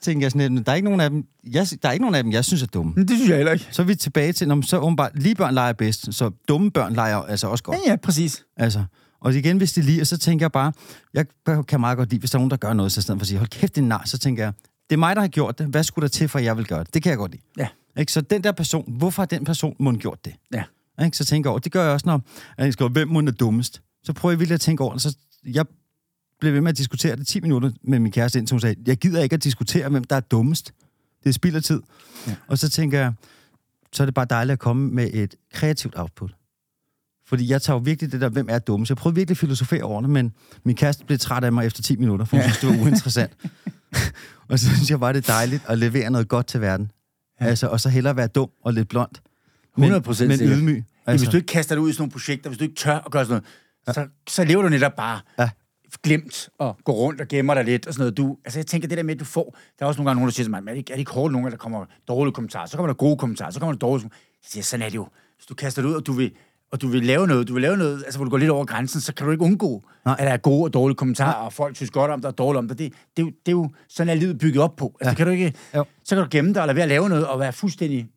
[0.00, 2.14] tænker jeg sådan lidt, der er ikke nogen af dem, jeg, der er ikke nogen
[2.14, 2.92] af dem, jeg synes er dumme.
[2.96, 3.68] Men det synes jeg heller ikke.
[3.70, 6.94] Så er vi tilbage til, når så åbenbart, lige børn leger bedst, så dumme børn
[6.94, 7.78] leger altså også godt.
[7.86, 8.44] Ja, ja, præcis.
[8.56, 8.84] Altså,
[9.20, 10.72] og igen, hvis de lige, så tænker jeg bare,
[11.14, 11.26] jeg
[11.68, 13.22] kan meget godt lide, hvis der er nogen, der gør noget, så i stedet for
[13.22, 14.52] at sige, hold kæft, det er nar, så tænker jeg,
[14.90, 15.66] det er mig, der har gjort det.
[15.66, 16.94] Hvad skulle der til, for at jeg vil gøre det?
[16.94, 17.42] Det kan jeg godt lide.
[17.58, 17.68] Ja.
[17.96, 18.12] Ikke?
[18.12, 20.34] Så den der person, hvorfor har den person må gjort det?
[20.54, 20.62] Ja.
[21.04, 21.16] Ikke?
[21.16, 22.22] Så tænker jeg over, det gør jeg også, når
[22.58, 23.82] jeg skriver, hvem er dummest?
[24.04, 25.02] Så prøver jeg virkelig at tænke over det.
[25.02, 25.64] Så jeg
[26.40, 28.96] blev ved med at diskutere det 10 minutter med min kæreste, indtil hun sagde, jeg
[28.96, 30.72] gider ikke at diskutere, hvem der er dummest.
[31.22, 31.80] Det er spild af tid.
[32.26, 32.34] Ja.
[32.48, 33.12] Og så tænker jeg,
[33.92, 36.34] så er det bare dejligt at komme med et kreativt output.
[37.26, 38.90] Fordi jeg tager jo virkelig det der, hvem er dummest.
[38.90, 40.32] Jeg prøvede virkelig at filosofere over det, men
[40.64, 42.50] min kæreste blev træt af mig efter 10 minutter, for hun Ja.
[42.52, 43.32] synes, det var uinteressant.
[44.48, 46.90] og så synes jeg bare, det er dejligt at levere noget godt til verden.
[47.40, 47.46] Ja.
[47.46, 49.10] Altså, og så hellere være dum og lidt blond.
[49.80, 50.58] Men, 100% men sikkert.
[50.58, 50.84] ydmyg.
[51.06, 51.24] Altså.
[51.26, 53.10] Hvis du ikke kaster dig ud i sådan nogle projekter, hvis du ikke tør at
[53.12, 53.42] gøre sådan
[53.86, 55.50] noget, så, så lever du netop bare Ja.
[56.02, 58.16] glemt og går rundt og gemmer dig lidt og sådan noget.
[58.16, 59.56] Du, altså jeg tænker, det der med, at du får...
[59.78, 60.94] Der er også nogle gange nogen, der siger til mig, "Men er det ikke, er
[60.96, 62.66] det ikke hårdt nogle gange, der kommer dårlige kommentarer?
[62.66, 64.20] Så kommer der gode kommentarer, så kommer der dårlige kommentarer.
[64.44, 65.08] Jeg siger, sådan er det jo.
[65.36, 66.32] Hvis du kaster dig ud, og du vil,
[66.72, 68.64] og du vil lave noget, du vil lave noget, altså hvor du går lidt over
[68.64, 70.16] grænsen, så kan du ikke undgå, Nej.
[70.18, 72.58] at der er gode og dårlige kommentarer, og folk synes godt om dig og dårligt
[72.58, 72.78] om dig.
[72.78, 74.86] Det, det, er jo, det er jo sådan, er livet bygget op på.
[75.00, 75.10] Altså, Ja.
[75.10, 75.84] det kan du ikke, Jo.
[76.04, 78.08] så kan du gemme dig og lade være at lave noget, og være fuldstændig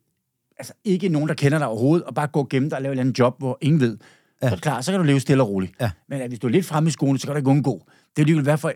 [0.58, 2.92] altså ikke nogen, der kender dig overhovedet, og bare gå gemme dig og lave et
[2.94, 3.98] eller andet job, hvor ingen ved.
[4.42, 4.48] Ja.
[4.48, 5.72] Så er det klart, så kan du leve stille og roligt.
[5.80, 5.90] Ja.
[6.08, 7.86] Men at hvis du er lidt fremme i skolen, så kan du ikke undgå.
[8.16, 8.72] Det er jo hvad for...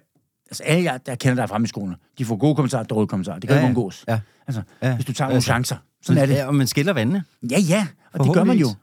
[0.51, 3.09] Altså alle jer, der kender dig fremme i skolen, de får gode kommentarer og dårlige
[3.09, 3.39] kommentarer.
[3.39, 3.69] Det kan Ja, ikke ja.
[3.69, 4.05] undgås.
[4.09, 4.21] Ja.
[4.47, 4.95] Altså, Ja.
[4.95, 5.47] hvis du tager nogle Altså.
[5.47, 5.77] chancer.
[6.03, 6.35] Sådan er det.
[6.35, 7.25] Ja, og man skiller vandene.
[7.51, 7.87] Ja, ja.
[8.13, 8.67] Og det gør man jo.
[8.67, 8.77] Det er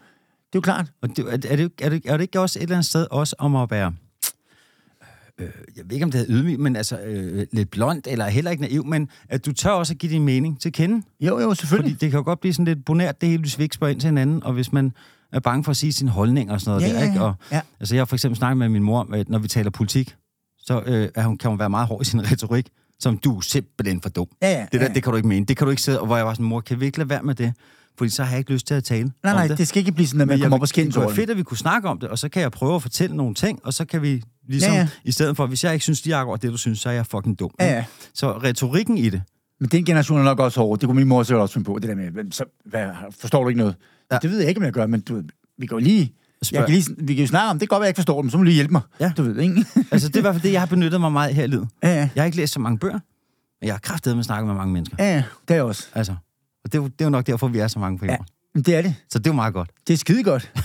[0.56, 0.86] jo klart.
[1.02, 3.36] Og det, er, det, er, det, er det ikke også et eller andet sted også
[3.40, 3.94] om at være...
[5.40, 8.52] Øh, jeg ved ikke, om det er ydmyg, men altså øh, lidt blond, eller heller
[8.52, 11.06] ikke naiv, men at du tør også at give din mening til kende.
[11.20, 11.94] Jo, jo, selvfølgelig.
[11.94, 14.08] Fordi det kan jo godt blive sådan lidt bonært, det hele, ikke spørger ind til
[14.08, 14.92] hinanden, og hvis man
[15.32, 17.22] er bange for at sige sin holdning og sådan noget Ja, der, ikke?
[17.22, 17.62] Og, Ja.
[17.80, 20.16] Altså, jeg har for eksempel snakket med min mor, om, at når vi taler politik,
[20.60, 22.68] så øh, er hun, kan hun være meget hård i sin retorik,
[23.00, 24.28] som du er simpelthen for dum.
[24.42, 24.94] Ja, ja, Det der, ja.
[24.94, 25.46] det kan du ikke mene.
[25.46, 27.10] Det kan du ikke sidde, og hvor jeg var sådan, mor, kan vi ikke lade
[27.10, 27.54] være med det?
[27.98, 29.58] Fordi så har jeg ikke lyst til at tale Nej, nej, det.
[29.58, 31.30] det skal ikke blive sådan, at man kommer op og skændes Det over være fedt,
[31.30, 33.60] at vi kunne snakke om det, og så kan jeg prøve at fortælle nogle ting,
[33.64, 34.90] og så kan vi ligesom, Ja, ja, ja.
[35.06, 35.10] ja.
[35.10, 37.06] i stedet for, hvis jeg ikke synes lige akkurat det, du synes, så er jeg
[37.06, 37.52] fucking dum.
[37.60, 37.86] Ja, ja.
[38.14, 39.22] Så retorikken i det,
[39.60, 40.80] Men den generation er nok også hård.
[40.80, 41.80] Det kunne min mor sikkert også finde på.
[41.80, 43.76] Det der med, "Hvem- så, hvad, forstår du ikke noget?
[44.12, 44.16] Ja.
[44.16, 44.20] Ja.
[44.20, 45.22] Det ved jeg ikke, om jeg gør, men du,
[45.58, 46.14] vi jo lige...
[46.52, 48.22] Jeg kan lige, vi kan jo snakke om, det kan godt være, jeg ikke forstår
[48.22, 48.82] dem, så må du lige hjælpe mig.
[49.00, 49.12] Ja.
[49.18, 49.66] Du ved, ikke?
[49.92, 51.68] altså det er i hvert fald det, jeg har benyttet mig meget her i livet.
[51.84, 52.10] ja, ja.
[52.16, 53.00] Jeg har ikke læst så mange bøger,
[53.62, 54.96] men jeg har kraftedet med at snakke med mange mennesker.
[55.00, 55.88] Ja, ja, det er jeg også.
[55.94, 56.12] Altså,
[56.64, 58.12] og det er, jo, det er jo nok derfor, vi er så mange på Ja,
[58.12, 58.26] jorden.
[58.54, 58.96] men det er det.
[59.10, 59.70] Så det er jo meget godt.
[59.88, 60.52] Det er skide godt.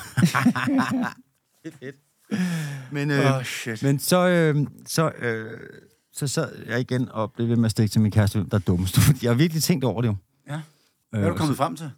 [2.92, 3.82] Men, øh, oh, shit.
[3.82, 5.60] men så, øh, så, øh,
[6.12, 8.58] så sad jeg igen og blev ved med at stikke til min kæreste, der er
[8.58, 8.98] dummest.
[9.22, 10.16] Jeg har virkelig tænkt over det jo.
[10.48, 10.60] Ja.
[11.10, 11.90] Hvad er du kommet frem til?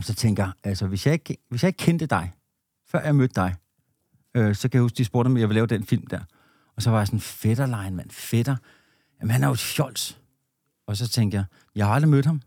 [0.00, 2.32] Så tænker jeg, altså, hvis jeg, ikke, hvis jeg ikke kendte dig,
[2.88, 3.54] før jeg mødte dig,
[4.34, 6.20] øh, så kan jeg huske, de spurgte, om jeg ville lave den film der.
[6.76, 8.56] Og så var jeg sådan, fætterlejen, mand, fætter.
[9.20, 10.18] Jamen, han er jo et fjols.
[10.86, 12.42] Og så tænkte jeg, jeg har aldrig mødt ham.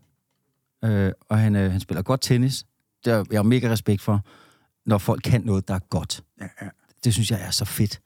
[0.84, 2.66] Øh, og han, øh, han spiller godt tennis.
[3.04, 4.24] Det er, jeg har mega respekt for,
[4.86, 6.24] når folk kan noget, der er godt.
[6.40, 6.68] Ja, ja.
[7.04, 8.00] Det synes jeg er så fedt.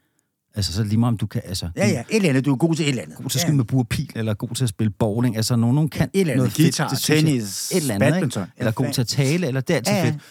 [0.55, 1.69] Altså, så lige meget om du kan, altså...
[1.75, 2.45] Ja, ja, et eller andet.
[2.45, 3.17] Du er god til et eller andet.
[3.17, 5.35] God til at skyde med bur og pil, eller god til at spille bowling.
[5.37, 6.37] Altså, nogen, nogen kan et eller andet.
[6.37, 6.99] noget fedt, Guitar, jeg.
[6.99, 8.43] tennis, et eller andet, badminton.
[8.43, 8.53] Ikke?
[8.57, 10.11] Eller Ja, god til at tale, eller det er altid Ja, ja, ja.
[10.11, 10.21] fedt.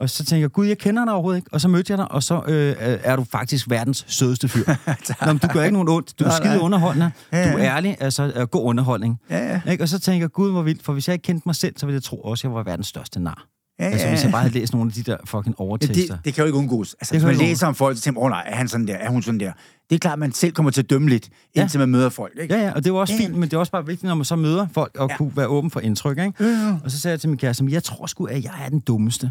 [0.00, 1.48] Og så tænker jeg, gud, jeg kender dig overhovedet ikke.
[1.52, 4.64] Og så mødte jeg dig, og så øh, er du faktisk verdens sødeste fyr.
[5.26, 6.18] Nå, men du gør ikke nogen ondt.
[6.18, 7.10] Du er skide underholdende.
[7.32, 7.76] Ja, Du er ja.
[7.76, 9.20] ærlig, altså øh, god underholdning.
[9.30, 9.70] Ja, ja.
[9.70, 9.84] Ikke?
[9.84, 10.82] Og så tænker jeg, gud, hvor vildt.
[10.82, 12.62] For hvis jeg ikke kendte mig selv, så ville jeg tro også, at jeg var
[12.62, 13.46] verdens største nar.
[13.80, 16.14] Ja, Altså, ja, hvis jeg bare havde læst nogle af de der fucking overtekster.
[16.16, 16.94] det, det kan jo ikke undgås.
[17.00, 18.86] Altså, Det hvis man læser om folk, så tænker man, åh nej, er han sådan
[18.86, 18.94] der?
[18.94, 19.52] Er hun sådan der?
[19.90, 21.60] Det er klart, at man selv kommer til at dømme lidt, Ja.
[21.60, 22.32] indtil man møder folk.
[22.42, 22.54] Ikke?
[22.54, 23.20] Ja, ja, og det var også Ja.
[23.20, 25.16] fint, men det er også bare vigtigt, når man så møder folk, og Ja.
[25.16, 26.32] kunne være åben for indtryk, ikke?
[26.44, 26.76] Ja.
[26.84, 28.80] Og så sagde jeg til min kæreste, "Men jeg tror sgu, at jeg er den
[28.80, 29.30] dummeste.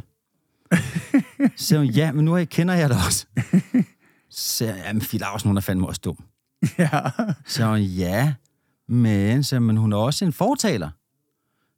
[1.56, 3.26] så sagde hun, ja, men nu kender jeg dig også.
[4.30, 6.18] Så sagde jeg, jamen, Fie Larsen, hun er fandme også dum.
[6.78, 6.90] ja.
[7.46, 8.34] Så sagde hun, ja,
[8.90, 10.90] Men, så, men hun er også en fortaler,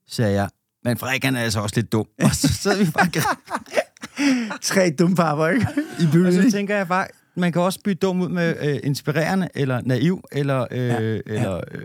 [0.07, 0.49] sagde jeg.
[0.83, 2.07] Men Frederik, han er altså også lidt dum.
[2.23, 3.09] Og så sidder vi bare
[4.61, 5.67] Tre dumme papper, ikke?
[5.99, 6.51] I Og byen, så ikke?
[6.51, 10.67] tænker jeg bare, man kan også bytte dum ud med øh, inspirerende, eller naiv, eller...
[10.71, 11.81] Øh, Ja, eller øh,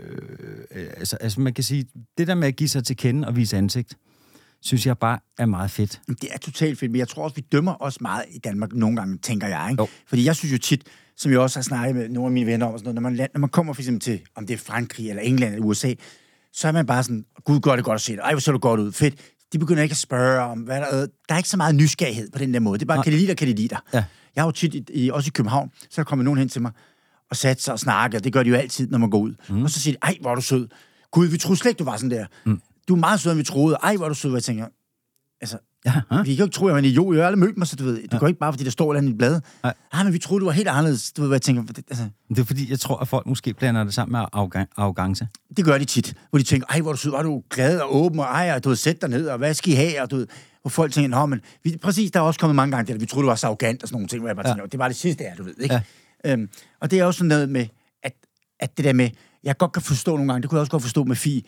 [0.75, 1.85] øh, altså, altså, man kan sige,
[2.17, 3.97] det der med at give sig til kende og vise ansigt,
[4.61, 6.01] synes jeg bare er meget fedt.
[6.07, 8.95] Det er totalt fedt, men jeg tror også, vi dømmer os meget i Danmark nogle
[8.97, 9.67] gange, tænker jeg.
[9.71, 9.83] Ikke?
[9.83, 9.87] Jo.
[10.07, 10.83] Fordi jeg synes jo tit,
[11.17, 13.25] som jeg også har snakket med nogle af mine venner om, og sådan noget, når,
[13.25, 15.93] man, når man kommer for eksempel til, om det er Frankrig, eller England, eller USA,
[16.55, 18.19] så er man bare sådan, gud, gør det godt at se dig.
[18.19, 18.91] Ej, hvor ser du godt ud.
[18.91, 19.15] Fedt.
[19.53, 21.07] De begynder ikke at spørge om, hvad der er.
[21.29, 22.79] Der er ikke så meget nysgerrighed på den der måde.
[22.79, 23.03] Det er bare, Nej.
[23.03, 23.79] kan de lide dig, kan de lide dig.
[23.93, 24.03] Ja.
[24.35, 26.49] Jeg har jo tit, i, i, også i København, så er der kommet nogen hen
[26.49, 26.71] til mig,
[27.29, 29.33] og sat sig og snakke, og det gør de jo altid, når man går ud.
[29.49, 29.63] Mm.
[29.63, 30.67] Og så siger de, ej, hvor er du sød.
[31.11, 32.25] Gud, vi troede slet ikke, du var sådan der.
[32.45, 32.61] Mm.
[32.87, 33.77] Du er meget sødere, end vi troede.
[33.83, 34.29] Ej, hvor er du sød.
[34.29, 34.67] Hvor jeg tænker,
[35.41, 37.15] altså, Ja, vi kan jo ikke tro, at jeg er en idiot.
[37.15, 38.91] Jeg har aldrig mødt mig, så du ved, det går ikke bare, fordi der står
[38.91, 39.41] et eller andet blad.
[39.63, 39.73] Nej.
[39.93, 41.11] Nej, men vi troede, du var helt anderledes.
[41.11, 43.53] Du ved, hvad jeg tænker, det, altså, Det er fordi, jeg tror, at folk måske
[43.53, 45.27] blander det sammen med arrogan- arrogance.
[45.57, 47.79] det gør de tit, hvor de tænker, ej, hvor er du sød, er du glad
[47.79, 50.01] og åben, og ej, og du ved, sæt dig ned, og hvad skal I have,
[50.01, 50.27] og du ved,
[50.61, 53.05] hvor folk tænker, nå, men vi, præcis, der er også kommet mange gange, der vi
[53.05, 54.53] troede, du var så arrogant og sådan nogle ting, hvor jeg bare Ja.
[54.53, 55.81] tænker, det var det sidste her, du ved, ikke?
[56.25, 56.33] Ja.
[56.33, 56.49] Øhm,
[56.81, 57.65] og det er også sådan noget med,
[58.03, 58.13] at,
[58.59, 59.09] at det der med,
[59.43, 61.41] jeg godt kan forstå nogle gange, det kunne jeg også godt forstå med Fie,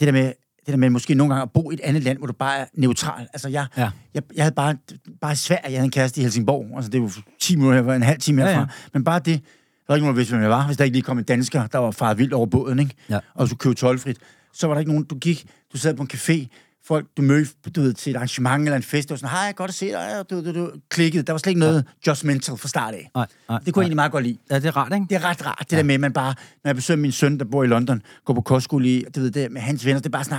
[0.00, 0.32] det der med,
[0.66, 2.58] det der med måske nogle gange at bo i et andet land, hvor du bare
[2.58, 3.26] er neutral.
[3.32, 3.90] Altså, jeg, Ja.
[4.14, 4.76] jeg, jeg havde bare,
[5.20, 8.02] bare Sverige, jeg havde en kæreste i Helsingborg, altså det jo 10 minutter herfra, en
[8.02, 8.66] halv time Ja, herfra, ja.
[8.92, 9.40] men bare det, der
[9.88, 11.66] var ikke nogen, der vidste, hvem jeg var, hvis der ikke lige kom en dansker,
[11.66, 12.94] der var faret vildt over båden, ikke?
[13.10, 13.18] Ja.
[13.34, 14.16] og du skulle købe tolvfrit,
[14.52, 16.46] så var der ikke nogen, du gik, du sad på en café,
[16.88, 19.68] folk, du mødte du ved, til et arrangement eller en fest, og sådan, hej, godt
[19.68, 21.22] at se dig, du, du, du, klikkede.
[21.22, 23.10] Der var slet ikke noget just mental fra start af.
[23.14, 23.82] Nej, nej, det kunne jeg nej.
[23.82, 24.38] egentlig meget godt lide.
[24.50, 25.06] Ja, det er rart, ikke?
[25.10, 25.76] Det er ret rart, det ja.
[25.76, 28.34] der med, at man bare, når jeg besøger min søn, der bor i London, går
[28.34, 30.38] på kostskole i, du ved, det med hans venner, det er bare sådan,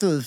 [0.00, 0.22] du ved,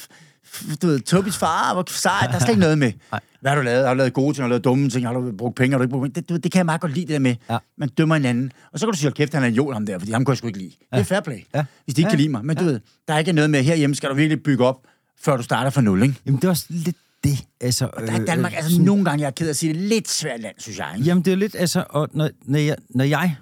[0.82, 2.92] du ved, Tobis far, hvor sejt, der er slet ikke noget med.
[3.12, 3.20] Nej.
[3.42, 3.88] Hvad har du lavet?
[3.88, 4.44] Har du lavet gode ting?
[4.44, 5.08] Har du lavet dumme ting?
[5.08, 5.74] Har du brugt penge?
[5.74, 6.16] Har du ikke brugt penge?
[6.22, 7.58] Det, du ved, det kan jeg meget godt lide, det der med, Ja.
[7.78, 8.52] man dømmer hinanden.
[8.74, 10.32] Og så kan du sige, kæft, han er en idiot, ham der, fordi ham kan
[10.32, 10.70] jeg sgu ikke lide.
[10.94, 11.66] Det er fair play, Ja.
[11.86, 12.10] hvis de ikke Ja.
[12.10, 12.46] kan lide mig.
[12.46, 14.76] Men du ved, der er ikke noget med, herhjemme skal du virkelig bygge op,
[15.22, 16.16] før du starter fra nul, ikke?
[16.26, 17.46] Jamen, det er også lidt det.
[17.62, 20.10] Altså, Der er Danmark, altså nogle gange, jeg er ked af at sige det, lidt
[20.10, 20.94] svært land, synes jeg.
[20.96, 21.08] Ikke?
[21.08, 23.36] Jamen, det er lidt, altså, og når, når, jeg, når jeg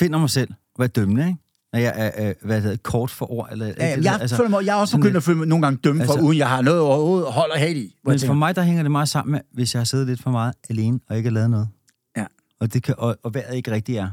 [0.00, 1.38] finder mig selv være dømmende, ikke?
[1.72, 3.66] Når jeg er, er hvad hedder, kort for ord, eller...
[3.66, 5.66] Ja, det, jeg, altså, føler mig, jeg er også sådan begyndt at føle mig nogle
[5.66, 7.96] gange dømme for, Altså- uden jeg har noget overhovedet at holde og have i.
[8.04, 10.30] Men for mig, der hænger det meget sammen med, hvis jeg har siddet lidt for
[10.30, 11.68] meget alene, og ikke har lavet noget.
[12.16, 12.24] Ja.
[12.60, 14.10] Og, det kan, og, og vejret ikke rigtig er.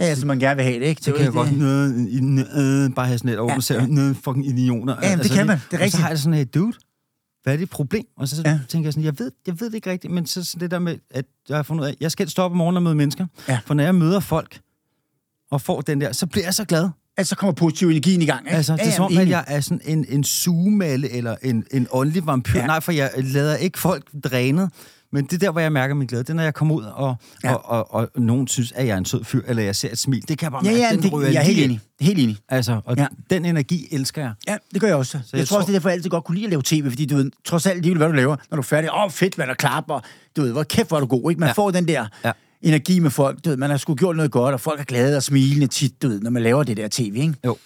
[0.00, 1.02] Ja, som man gerne vil have det, ikke?
[1.02, 1.84] Så kan jeg godt nø,
[2.84, 4.12] øh, bare have sådan et over, Ja, ja, ja.
[4.24, 4.96] fucking idioter.
[5.02, 5.58] Ja, men det kan man.
[5.70, 6.00] Det er Og så rigtigt.
[6.02, 6.72] har jeg det sådan her, dude,
[7.42, 8.04] hvad er dit problem?
[8.16, 8.50] Og så Ja.
[8.50, 8.60] ja.
[8.68, 10.78] tænker jeg sådan, jeg ved, jeg ved det ikke rigtigt, men så sådan det der
[10.78, 13.26] med, at jeg har fundet ud af, jeg skal stoppe om morgenen og møde mennesker.
[13.48, 13.58] Ja.
[13.66, 14.60] For når jeg møder folk,
[15.50, 16.88] og får den der, så bliver jeg så glad.
[17.16, 18.56] Altså, så kommer positiv energien i gang, ikke?
[18.56, 21.86] Altså, det er Ja, som at jeg er sådan en, en sugemalle, eller en, en
[21.90, 22.58] åndelig vampyr.
[22.60, 22.66] Ja.
[22.66, 24.70] Nej, for jeg lader ikke folk drænet.
[25.12, 26.22] Men det er der, hvor jeg mærker min glæde.
[26.22, 27.48] Det er, når jeg kommer ud, og, Ja.
[27.50, 27.54] ja.
[27.54, 29.98] og, og, og, nogen synes, at jeg er en sød fyr, eller jeg ser et
[29.98, 30.22] smil.
[30.28, 30.82] Det kan jeg bare Ja, mærke.
[30.82, 31.80] ja, den det, jeg er helt enig.
[32.00, 32.36] Helt enig.
[32.48, 33.02] Altså, og Ja.
[33.02, 33.08] ja.
[33.30, 34.32] den energi elsker jeg.
[34.48, 35.10] Ja, det gør jeg også.
[35.10, 36.44] Så jeg, jeg jeg tror også, tror- det er derfor, jeg altid godt kunne lide
[36.46, 38.62] at lave tv, fordi du ved, trods alt lige hvad du laver, når du er
[38.62, 40.00] færdig, åh, oh, fedt, man er klapper,
[40.36, 41.40] du ved, hvor kæft, hvor er du god, ikke?
[41.40, 41.50] Man ja.
[41.50, 41.52] Ja.
[41.52, 41.92] får den der
[42.24, 42.28] ja.
[42.28, 42.32] Ja.
[42.62, 45.16] energi med folk, du ved, man har sgu gjort noget godt, og folk er glade
[45.16, 47.34] og smilende tit, du ved, når man laver det der tv, ikke?
[47.46, 47.56] Jo.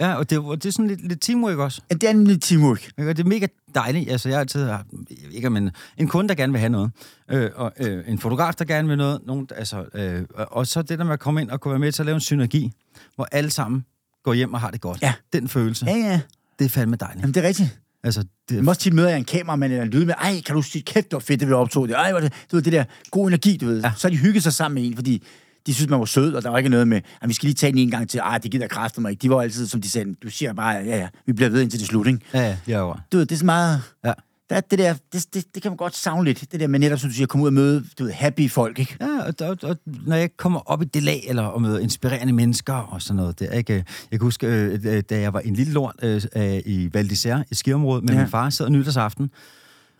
[0.00, 1.80] Ja, og det, og det er sådan lidt, lidt teamwork også.
[1.90, 2.84] Ja, det er lille teamwork.
[2.98, 3.10] Ikke?
[3.10, 4.10] Og det er mega dejligt.
[4.10, 4.86] Altså, jeg har altid haft,
[5.30, 6.90] ikke, men en kunde, der gerne vil have noget.
[7.30, 9.20] Øh, og øh, en fotograf, der gerne vil noget.
[9.26, 11.92] Nogen, altså, øh, og- så det der med at komme ind og kunne være med
[11.92, 12.72] til at lave en synergi,
[13.14, 13.84] hvor alle sammen
[14.24, 15.02] går hjem og har det godt.
[15.02, 15.14] Ja.
[15.32, 16.20] Den følelse, Ja, ja.
[16.58, 17.20] det er fandme dejligt.
[17.20, 17.78] Jamen, det er rigtigt.
[18.04, 20.54] Altså, det, Men også tit møder jeg en kameramand eller en lyd med, ej, kan
[20.56, 21.94] du sige, kæft, det var fedt, det vi optog det.
[21.94, 23.80] Ej, er det, du ved, det der god energi, du ved.
[23.82, 23.92] Ja.
[23.96, 25.22] Så har de hygget sig sammen med en, fordi
[25.66, 27.54] de synes, man var sød, og der var ikke noget med, at vi skal lige
[27.54, 28.18] tage den en gang til.
[28.18, 29.22] Ej, det gider kræfter mig ikke.
[29.22, 31.80] De var altid, som de sagde, du siger bare, ja, ja, vi bliver ved indtil
[31.80, 32.20] det slut, ikke?
[32.34, 32.96] ja, ja, er over.
[33.12, 33.82] Du ved, det er så meget...
[34.04, 34.12] Ja.
[34.50, 36.52] Der er det der, det, det, det, kan man godt savne lidt.
[36.52, 38.78] Det der med netop, som du siger, komme ud og møde, du ved, happy folk,
[38.78, 38.96] ikke?
[39.00, 42.32] Ja, og, og, og når jeg kommer op i det lag, eller og møder inspirerende
[42.32, 43.72] mennesker og sådan noget, det er ikke...
[43.72, 47.12] Jeg kan huske, øh, øh, da jeg var en lille lort øh, øh, i Val
[47.50, 48.20] i skiområdet, med Ja.
[48.20, 49.30] min far, sad nytårsaften.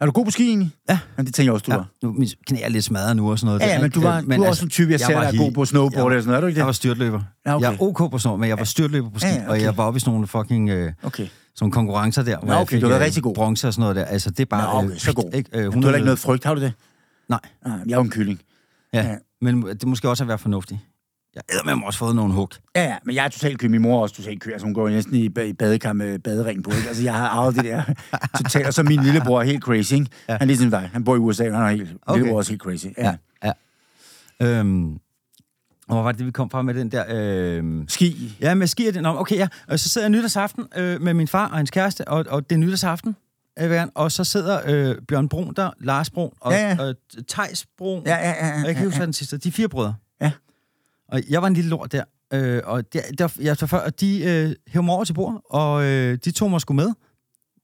[0.03, 0.71] Er du god på ski egentlig?
[0.91, 0.99] Ja.
[1.17, 1.87] Men det tænker jeg også, du Ja, var.
[2.03, 3.61] nu, min knæ er lidt smadret nu og sådan noget.
[3.61, 5.29] Ja, ja, men du var, Øh, du var også en type, jeg, jeg ser, der
[5.29, 6.59] er god på snowboard jeg var- eller sådan noget, er du ikke det?
[6.59, 7.21] Jeg var styrtløber.
[7.47, 7.67] Ja, okay.
[7.67, 9.49] Jeg er ok på noget, men jeg var styrtløber på ski, Ja, okay.
[9.49, 10.71] og jeg var oppe i sådan nogle fucking...
[10.71, 11.23] Øh, Okay.
[11.23, 11.31] sådan
[11.61, 13.35] nogle konkurrencer der, hvor Nå, jeg okay, fik du øh, rigtig god.
[13.35, 14.05] bronze og sådan noget der.
[14.05, 14.83] Altså, det er bare...
[14.83, 15.31] Nå, okay, så god.
[15.35, 16.73] Ikke, øh, Du har ikke noget frygt, har du det?
[17.29, 18.41] Nej, Nej, jeg er jo en kylling.
[18.93, 19.03] ja.
[19.03, 19.09] Ja.
[19.11, 19.17] ja.
[19.43, 20.81] Men det måske også at være fornuftig.
[21.35, 22.51] Jeg har med også fået nogle hug.
[22.77, 23.69] Ja, ja, men jeg er totalt kø.
[23.69, 24.51] Min mor er også totalt kø.
[24.53, 26.71] Altså, hun går næsten i, i badekar med badering på.
[26.71, 26.89] Ikke?
[26.89, 27.83] Altså, jeg har arvet det der
[28.39, 28.67] totalt.
[28.67, 30.07] Og så min lillebror er helt crazy, ikke?
[30.29, 30.33] Ja.
[30.33, 30.91] Han er ligesom dig.
[30.93, 31.91] Han bor i USA, og han er helt...
[32.07, 32.19] Okay.
[32.19, 32.87] Lillebror også helt crazy.
[32.99, 33.15] Ja.
[33.45, 33.53] ja.
[34.41, 34.47] ja.
[34.47, 34.93] Øhm,
[35.89, 37.05] og hvor var det, det, vi kom fra med den der...
[37.09, 38.37] Øhm, Ski.
[38.41, 38.91] Ja, med ski.
[38.91, 39.49] Nå, okay, ja.
[39.69, 42.57] Og så sidder jeg nytårsaften øh, med min far og hans kæreste, og, og det
[42.57, 43.17] er nytårsaften.
[43.59, 46.83] øh, Og så sidder øh, Bjørn Brun der, Lars Brun og, Ja, ja.
[46.83, 46.95] og
[47.29, 48.03] Tejs Brun.
[48.07, 48.47] Ja, ja, ja.
[48.47, 49.39] ja, Og jeg kan ja, huske, hvad den sidste.
[49.39, 49.95] De fire brødre.
[51.13, 52.05] Og jeg var en lille lort der.
[52.35, 55.43] Øh, og der, der, jeg tager før, og de øh, hævde mig over til bord,
[55.51, 56.93] og øh, de tog mig sgu med.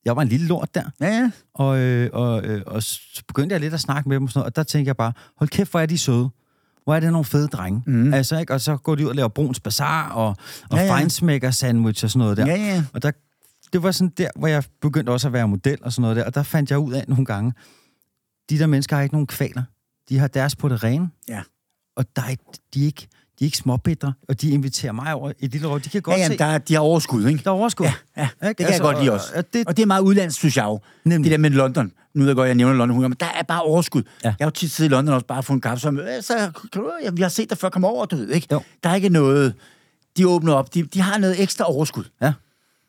[0.05, 0.84] Jeg var en lille lort der.
[1.01, 1.30] Ja, ja.
[1.55, 4.38] Og, øh, og, øh, og så begyndte jeg lidt at snakke med dem og sådan
[4.40, 6.30] noget, og der tænkte jeg bare, hold kæft, hvor er de søde.
[6.84, 7.82] Hvor er det nogle fede drenge.
[7.86, 8.14] Mm.
[8.14, 8.53] Altså, ikke?
[8.55, 10.36] Og så går de ud og laver bruns bazar og, og
[10.72, 10.92] Ja, ja, ja.
[10.92, 10.99] ja.
[10.99, 12.46] feinsmaker sandwich og sådan noget der.
[12.46, 12.84] Ja, ja.
[12.92, 13.11] Og der,
[13.72, 16.24] det var sådan der, hvor jeg begyndte også at være model og sådan noget der.
[16.24, 17.53] Og der fandt jeg ud af nogle gange,
[18.51, 19.62] de der mennesker har ikke nogen kvaler.
[20.09, 21.11] De har deres på det rene.
[21.28, 21.42] Ja.
[21.96, 22.44] Og der er, ikke-
[22.74, 23.09] de, er ikke,
[23.39, 25.80] de er ikke småbitre, og de inviterer mig over i lille råd.
[25.80, 27.45] De kan godt Ja, se, jamen, der, er- de har overskud, ikke?
[27.45, 27.86] der er overskud.
[27.86, 28.49] Ja, ja.
[28.49, 29.26] Det kan jeg godt lide også.
[29.32, 30.80] Og, og det, Og det er meget udlandsk, synes jeg jo.
[31.05, 31.24] Nemlig.
[31.24, 31.93] Det der med London.
[32.14, 34.03] Nu ved jeg godt, jeg nævner London, men der er bare overskud.
[34.24, 34.28] Ja.
[34.28, 36.34] Jeg har jo tit siddet i London også bare for en kaffe, så, øh, så
[36.72, 38.47] kan du, ja, vi har set dig før komme over, du ved, ikke?
[38.53, 38.62] Jo.
[38.84, 39.55] Der er ikke noget...
[40.16, 40.74] De åbner op.
[40.74, 42.05] De, de har noget ekstra overskud.
[42.22, 42.32] Ja.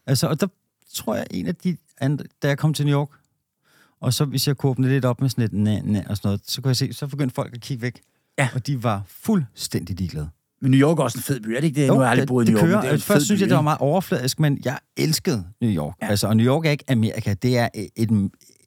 [0.08, 0.48] Altså, og der
[0.96, 3.10] tror jeg, en af de andre, da jeg kom til New York,
[4.02, 6.28] og så hvis jeg kunne åbne lidt op med sådan et næ, næ, og sådan
[6.28, 8.02] noget, så kunne jeg se, så begyndte folk at kigge væk.
[8.38, 8.50] Ja.
[8.56, 10.30] Og de var fuldstændig ligeglade.
[10.62, 11.88] Men New York er også en fed by, er det ikke det?
[11.88, 12.70] nu har jeg aldrig boet i New York.
[12.70, 12.82] kører.
[12.82, 15.72] det er en Først synes by, jeg, det var meget overfladisk, men jeg elskede New
[15.72, 15.96] York.
[16.02, 16.06] Ja.
[16.06, 16.12] Ja.
[16.12, 18.10] Altså, og New York er ikke Amerika, det er et, et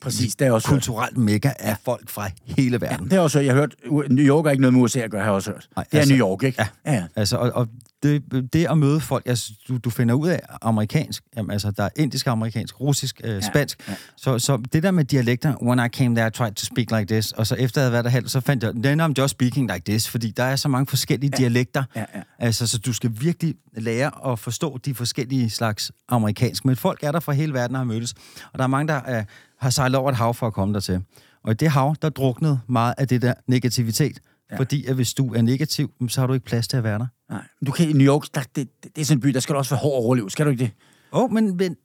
[0.02, 0.74] Præcis, det er også hørt.
[0.74, 3.04] kulturelt mekka af folk fra hele Ja, verden.
[3.04, 3.46] det har også hørt.
[3.46, 5.50] Jeg har hørt, New York er ikke noget med USA at gøre, har jeg også
[5.50, 5.68] hørt.
[5.76, 6.66] Nej, det er altså- New York, ikke?
[6.86, 6.92] Ja.
[6.92, 7.04] ja.
[7.16, 7.68] Altså, og, og
[8.02, 8.22] det,
[8.52, 11.88] det at møde folk, altså, du, du finder ud af amerikansk, jamen, altså, der er
[11.96, 13.88] indisk, amerikansk, russisk, øh, spansk.
[13.88, 13.94] ja.
[14.16, 17.04] Så, så det der med dialekter, when I came there, I tried to speak like
[17.14, 19.30] this, og så efter jeg havde været der halvt, så fandt jeg, then I'm just
[19.30, 21.38] speaking like this, fordi der er så mange forskellige ja.
[21.42, 21.84] dialekter.
[21.96, 22.20] Ja, ja.
[22.38, 26.64] Altså, så du skal virkelig lære at forstå de forskellige slags amerikansk.
[26.64, 28.14] Men folk er der fra hele verden og har mødtes.
[28.52, 29.24] Og der er mange, der øh,
[29.62, 31.04] har sejlet over et hav for at komme dertil.
[31.44, 34.18] Og i det hav, der druknede meget af det der negativitet.
[34.50, 34.58] Ja.
[34.58, 37.06] Fordi at hvis du er negativ, så har du ikke plads til at være der.
[37.30, 37.42] Nej.
[37.66, 39.58] Du kan i New York, der, det, det, er sådan en by, der skal du
[39.58, 40.30] også være hård at overleve.
[40.30, 40.70] Skal du ikke det?
[41.12, 41.76] Åh, oh, men, men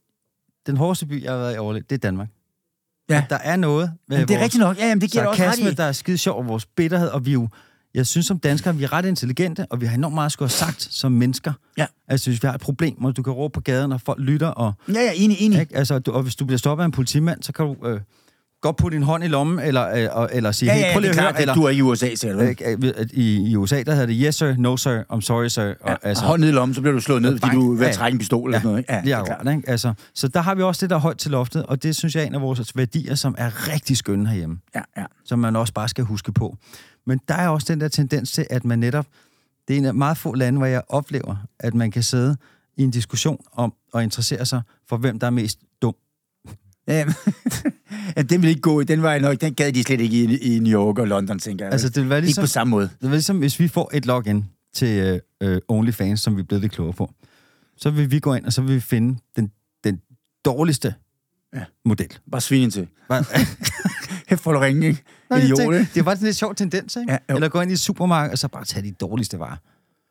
[0.68, 2.30] den hårdeste by, jeg har været i overlevet, det er Danmark.
[3.10, 3.26] Ja.
[3.30, 4.78] Der er noget med Men det er vores rigtigt nok.
[4.78, 5.74] Ja, jamen, det giver også ret i.
[5.74, 7.48] der er skide sjov, og vores bitterhed, og vi er jo,
[7.98, 10.50] jeg synes som danskere, vi er ret intelligente, og vi har enormt meget at skulle
[10.50, 11.54] have sagt som mennesker.
[11.78, 11.86] Ja.
[12.08, 14.48] Altså, hvis vi har et problem, og du kan råbe på gaden, og folk lytter,
[14.48, 15.60] og, Ja, ja, enig, enig.
[15.60, 15.78] ikke?
[15.78, 18.02] Altså, du, og hvis du bliver stoppet af en politimand, så kan du øh,
[18.62, 19.88] godt putte din hånd i lommen, eller,
[20.22, 21.64] øh, eller sige, Ja, hey, ja, prøv det lige er at klart, høre, at du
[21.64, 22.40] er i USA, siger du.
[22.40, 25.64] eller, øh, i, I USA, der hedder det, yes sir, no sir, I'm sorry sir.
[25.64, 27.80] Og, Ja, altså, hånd i lommen, så bliver du slået ned, fordi du er ved
[27.80, 27.94] at Ja, ja.
[27.94, 28.80] trække en pistol eller sådan noget.
[28.80, 28.94] Ikke?
[28.94, 29.40] Ja, det er klart.
[29.40, 29.70] akkurat, ikke?
[29.70, 32.24] Altså, så der har vi også det der højt til loftet, og det synes jeg
[32.24, 35.04] er en af vores værdier, som er rigtig skønne herhjemme, Ja, ja.
[35.26, 36.58] som man også bare skal huske på.
[37.08, 39.06] Men der er også den der tendens til, at man netop,
[39.68, 42.38] det er en af meget få lande, hvor jeg oplever, at man kan sidde
[42.78, 45.94] i en diskussion om og interessere sig for, hvem der er mest dum.
[46.88, 47.06] Ja,
[48.18, 48.84] ja, den vil ikke gå i.
[48.84, 51.66] Den var nok, den gad de slet ikke i, i New York og London, tænker
[51.66, 51.72] jeg.
[51.72, 52.84] Altså, det vil være Ikke ligesom, på samme måde.
[52.84, 56.42] det vil være ligesom hvis vi får et login til øh, øh, OnlyFans, som vi
[56.42, 57.12] er blevet lidt klogere på,
[57.78, 59.52] så vil vi gå ind, og så vil vi finde den,
[59.84, 60.00] den
[60.46, 60.94] dårligste
[61.56, 61.64] Ja.
[61.86, 62.18] model.
[62.32, 62.88] Bare svin ind til.
[63.10, 63.24] Bare-
[64.30, 65.04] Hæft for ringe, ikke?
[65.30, 65.88] Nå, Idiot, ikke?
[65.94, 67.12] det er bare sådan lidt sjov tendens, ikke?
[67.12, 67.36] Ja, jo.
[67.36, 69.56] Eller gå ind i et supermarked, og så bare tage de dårligste varer.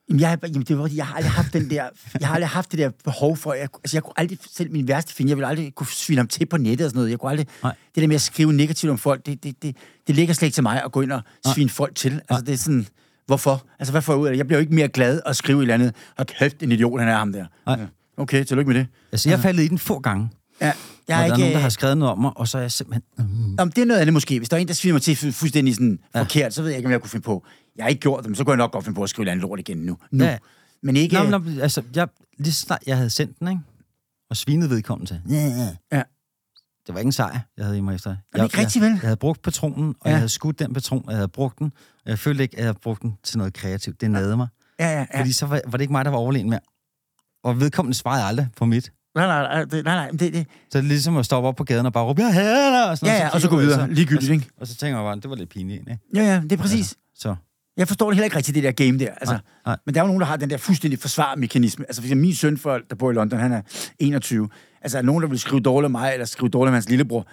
[0.08, 1.88] Jamen, jeg, jamen, det var, jeg har aldrig haft den der,
[2.20, 4.88] jeg har aldrig haft det der behov for, jeg, altså, jeg kunne aldrig, selv min
[4.88, 7.10] værste finde, jeg ville aldrig kunne svine ham til på nettet og sådan noget.
[7.10, 7.74] Jeg kunne aldrig, Nej.
[7.94, 9.76] det der med at skrive negativt om folk, det, det, det,
[10.06, 11.22] det ligger slet ikke til mig at gå ind og
[11.54, 12.20] svine folk til.
[12.28, 12.86] Altså, det er sådan,
[13.26, 13.66] hvorfor?
[13.78, 14.38] Altså, hvad får jeg ud af det?
[14.38, 17.00] Jeg bliver jo ikke mere glad at skrive et eller andet, og kæft, en idiot,
[17.00, 17.46] han er ham der.
[17.66, 17.76] Nej.
[17.80, 17.86] Ja.
[18.22, 18.86] Okay, tillykke med det.
[19.12, 20.28] Altså, jeg er faldet i den få gange,
[20.60, 20.72] Ja,
[21.08, 21.34] jeg er der ikke...
[21.34, 23.02] er nogen, der har skrevet noget om mig, og så er jeg simpelthen...
[23.18, 24.38] Mm, Om det er noget andet måske.
[24.38, 26.20] Hvis der er en, der sviner mig til fu- fuldstændig sådan ja.
[26.20, 27.44] forkert, så ved jeg ikke, om jeg kunne finde på.
[27.76, 29.30] Jeg har ikke gjort det, men så kunne jeg nok godt finde på at skrive
[29.30, 29.96] andet lort igen nu.
[30.10, 30.24] nu.
[30.24, 30.38] Ja.
[30.82, 31.14] Men ikke...
[31.30, 32.08] Nå, men, altså, jeg,
[32.38, 33.60] lige så snart jeg havde sendt den, ikke?
[34.30, 35.20] Og svinet vedkommende til.
[35.30, 35.68] Ja, ja.
[35.92, 36.02] Ja.
[36.86, 38.16] Det var ikke en sejr, jeg havde i mig efter.
[38.34, 38.88] Jeg, ikke rigtigt, vel?
[38.88, 40.10] jeg, jeg havde brugt patronen, og Ja.
[40.10, 41.72] jeg havde skudt den patron, og jeg havde brugt den.
[42.04, 44.00] Og jeg følte ikke, at jeg havde brugt den til noget kreativt.
[44.00, 44.48] Det nede mig.
[44.80, 45.20] Ja, ja, ja.
[45.20, 46.60] Fordi så var, var det ikke mig, der var overlegen mere.
[47.44, 48.92] Og vedkommende svarede aldrig på mit.
[49.14, 51.56] Nej, nej, nej, det, nej, nej, det, det, Så det er ligesom at stoppe op
[51.56, 53.30] på gaden og bare råbe, jeg hader og sådan Ja, noget.
[53.30, 53.94] ja, og så gå kigger jeg, videre.
[53.94, 54.48] Ligegyldigt, ikke?
[54.60, 55.98] Og så tænker jeg bare, det var lidt pinligt, ikke?
[56.14, 56.94] Ja, ja, det er præcis.
[57.14, 57.34] Så,
[57.76, 59.10] Jeg forstår det heller ikke rigtigt, det der game der.
[59.10, 59.76] Altså, Nej, nej.
[59.86, 61.84] Men der er jo nogen, der har den der fuldstændig forsvarmekanisme.
[61.88, 63.62] Altså, for eksempel min søn, for, der bor i London, han er
[63.98, 64.48] 21.
[64.82, 66.88] Altså, er der nogen, der vil skrive dårligt om mig, eller skrive dårligt om hans
[66.88, 67.26] lillebror.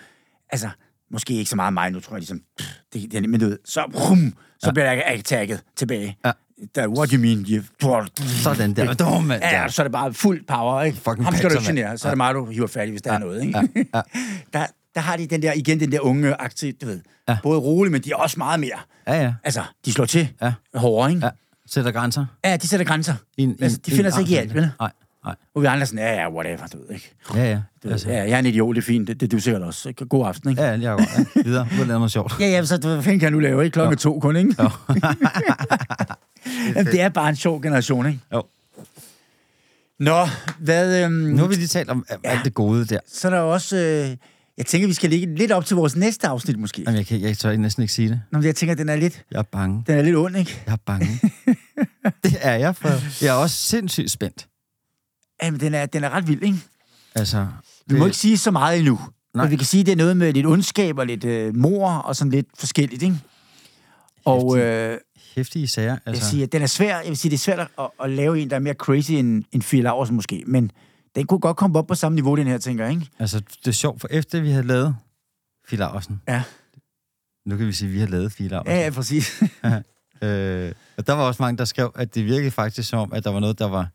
[0.50, 0.70] Altså,
[1.12, 3.46] måske ikke så meget om mig nu, tror jeg ligesom, pff, det, det, men du
[3.46, 4.72] ved, så, brum, så ja.
[4.72, 6.18] bliver jeg attagget tilbage.
[6.26, 6.32] Ja.
[6.76, 7.46] Der, what do you mean?
[7.50, 8.06] You,
[8.44, 8.94] sådan der.
[8.94, 9.44] Dum, mand.
[9.44, 10.98] Ja, så er det bare fuld power, ikke?
[10.98, 13.12] Fucking Ham skal du genere, så er det meget, du hiver fat i, hvis der
[13.12, 13.60] er noget, ikke?
[13.76, 14.02] Ja, ja.
[14.54, 14.66] der,
[14.96, 17.38] der har de den der, igen den der unge aktiv, du ved, Ja.
[17.44, 18.80] både rolig, men de er også meget mere.
[19.08, 19.34] Ja, ja.
[19.44, 20.54] Altså, de slår til Ja.
[20.76, 21.26] hårdere, ikke?
[21.26, 21.32] ja.
[21.68, 22.26] Sætter grænser.
[22.46, 23.16] Ja, de sætter grænser.
[23.38, 24.72] I en, Altså, de finder sig ikke i alt, vel?
[24.80, 24.92] Nej,
[25.26, 25.36] nej.
[25.52, 27.14] Hvor vi andre sådan, ja, ja, whatever, du ved, ikke?
[27.36, 27.60] Ja, ja.
[27.84, 29.62] Du ved, ja, jeg er en idiot, det er fint, det, det er du sikkert
[29.62, 29.90] også.
[29.90, 30.06] Ikke?
[30.06, 30.62] God aften, ikke?
[30.62, 31.10] Ja, jeg er godt.
[31.36, 31.42] Ja.
[31.44, 31.68] Videre.
[31.72, 32.34] Du har lavet noget sjovt.
[32.40, 33.74] Ja, ja, så hvad fanden kan jeg nu lave, ikke?
[33.74, 34.56] Klokken to kun, ikke?
[34.64, 34.70] Jo.
[36.76, 38.20] Jamen, det er bare en sjov generation, ikke?
[38.34, 38.44] Jo.
[40.00, 40.26] Nå,
[40.60, 41.04] hvad...
[41.04, 42.30] Øhm, Nu har vi lige talt om ja.
[42.30, 43.00] alt det gode der.
[43.14, 43.78] Så er der også...
[43.78, 44.18] Øh,
[44.58, 46.82] jeg tænker, vi skal ligge lidt op til vores næste afsnit, måske.
[46.82, 48.22] Jamen, jeg, kan, jeg tør næsten ikke sige det.
[48.32, 49.84] Nå, men jeg tænker, den er lidt, Jeg er bange.
[49.88, 50.62] den er lidt ond, ikke?
[50.66, 51.08] Jeg er bange.
[52.24, 52.90] Det er jeg, for
[53.26, 54.48] jeg er også sindssygt spændt.
[55.44, 56.58] Jamen, den er, den er ret vild, ikke?
[57.16, 57.48] Altså,
[57.88, 59.00] Vi må ikke sige så meget endnu.
[59.34, 59.44] Nej.
[59.46, 62.16] Men vi kan sige, det er noget med lidt ondskab og lidt øh, mor og
[62.16, 63.16] sådan lidt forskelligt, ikke?
[64.26, 64.98] Og øh,
[65.36, 65.88] hæftige sager.
[65.90, 66.98] jeg vil Altså, sige, at den er svær.
[67.00, 69.44] Jeg vil sige, det er svært at, at lave en, der er mere crazy end,
[69.52, 70.44] end Phil Laurs måske.
[70.48, 70.72] Men
[71.16, 73.08] den kunne godt komme op på samme niveau, den her, tænker jeg, ikke?
[73.20, 74.96] altså, det er sjovt, for efter vi havde lavet
[75.68, 76.44] Fie Laursen, Ja,
[77.46, 79.44] nu kan vi sige, at vi har lavet Fie Laursen, ja, ja præcis.
[80.24, 83.30] Øh, og der var også mange, der skrev, at det virkede faktisk som, at der
[83.30, 83.90] var noget, der var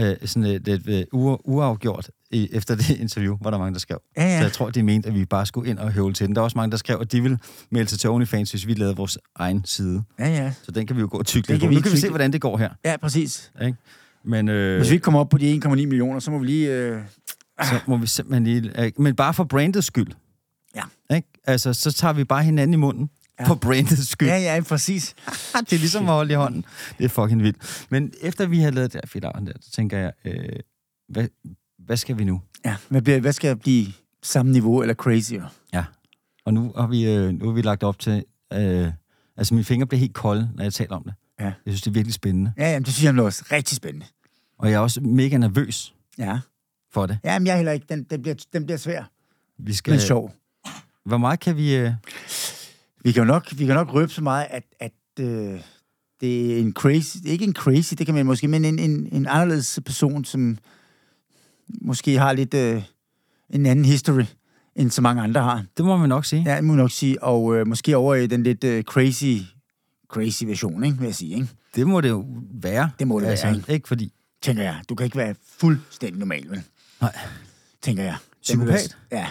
[0.00, 3.78] øh, sådan lidt, lidt øh, ua- uafgjort i, efter det interview, var der mange, der
[3.80, 4.02] skrev.
[4.16, 4.38] Ja, ja.
[4.38, 6.34] Så jeg tror, de mente, at vi bare skulle ind og høvle til den.
[6.34, 7.38] Der var også mange, der skrev, at de ville
[7.70, 10.02] melde sig til OnlyFans, hvis vi lavede vores egen side.
[10.18, 10.52] Ja, ja.
[10.62, 11.66] Så den kan vi jo gå Den lidt kan på.
[11.68, 12.70] vi Nu kan vi se, hvordan det går her.
[12.84, 13.52] Ja, præcis.
[13.62, 13.78] Ikke?
[14.24, 16.72] Men øh, Hvis vi ikke kommer op på de 1,9 millioner, så må vi lige...
[16.72, 17.02] Øh...
[17.62, 18.84] så må vi simpelthen lige...
[18.84, 20.12] Øh, men bare for brandets skyld.
[20.76, 21.16] Ja.
[21.16, 21.28] Ikke?
[21.44, 23.10] Altså, så tager vi bare hinanden i munden.
[23.40, 23.46] Ja.
[23.46, 24.28] For brandets skyld.
[24.28, 25.14] Ja, ja, præcis.
[25.70, 26.64] det er ligesom at holde i hånden.
[26.98, 27.86] Det er fucking vildt.
[27.90, 30.48] Men efter vi havde lavet det her fedt der, så tænker jeg, øh,
[31.08, 31.28] hvad,
[31.78, 32.40] hvad skal vi nu?
[32.64, 33.86] Ja, hvad, bliver, hvad skal blive
[34.22, 35.44] samme niveau eller crazier?
[35.72, 35.84] Ja.
[36.44, 38.24] Og nu har vi, øh, nu har vi lagt op til...
[38.52, 38.88] Øh,
[39.36, 41.14] altså, mine fingre bliver helt kolde, når jeg taler om det.
[41.44, 41.52] Ja.
[41.66, 42.52] Jeg synes, det er virkelig spændende.
[42.58, 44.06] Ja, jamen, det synes jeg er også rigtig spændende.
[44.58, 46.38] Og jeg er også mega nervøs Ja.
[46.92, 47.18] for det.
[47.24, 47.86] Ja, men jeg er heller ikke.
[47.88, 49.04] Den, den, bliver, den bliver svær,
[49.58, 50.34] Vi skal, men sjov.
[51.04, 51.76] Hvor meget kan vi...
[51.76, 51.92] Øh,
[53.04, 55.60] Vi kan jo nok, vi kan nok røbe så meget, at, at øh,
[56.20, 59.26] det er en crazy, ikke en crazy, det kan man måske, men en, en, en
[59.26, 60.58] anderledes person, som
[61.80, 62.82] måske har lidt øh,
[63.50, 64.24] en anden history,
[64.76, 65.64] end så mange andre har.
[65.76, 66.42] det må man nok sige.
[66.46, 67.22] Ja, det må jeg nok sige.
[67.22, 69.34] Og øh, måske over i den lidt øh, crazy,
[70.12, 71.34] crazy version, ikke, vil jeg sige.
[71.34, 71.48] Ikke?
[71.74, 72.90] Det må det jo være.
[72.98, 73.72] Det må det altså, være, ikke?
[73.72, 74.12] Ikke fordi...
[74.42, 74.82] Tænker jeg.
[74.88, 76.62] Du kan ikke være fuldstændig normal, vel?
[77.00, 77.18] Nej.
[77.82, 78.16] Tænker jeg.
[78.42, 78.98] Psykopat?
[79.12, 79.28] Ja,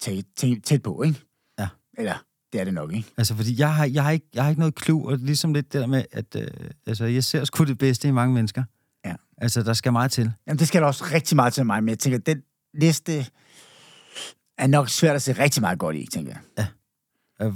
[0.00, 1.20] tæt, tæt, tæt på, ikke?
[1.58, 1.68] Ja.
[1.98, 2.14] Eller,
[2.52, 3.08] det er det nok, ikke?
[3.16, 5.72] Altså, fordi jeg har, jeg har, ikke, jeg har ikke noget clue, og ligesom lidt
[5.72, 6.48] det der med, at øh,
[6.86, 8.64] altså, jeg ser sgu det bedste i mange mennesker.
[9.04, 9.14] Ja.
[9.38, 10.32] Altså, der skal meget til.
[10.46, 12.42] Jamen, det skal der også rigtig meget til mig, men jeg tænker, den
[12.74, 13.26] liste
[14.58, 16.66] er nok svært at se rigtig meget godt i, tænker jeg.
[17.42, 17.54] Øh,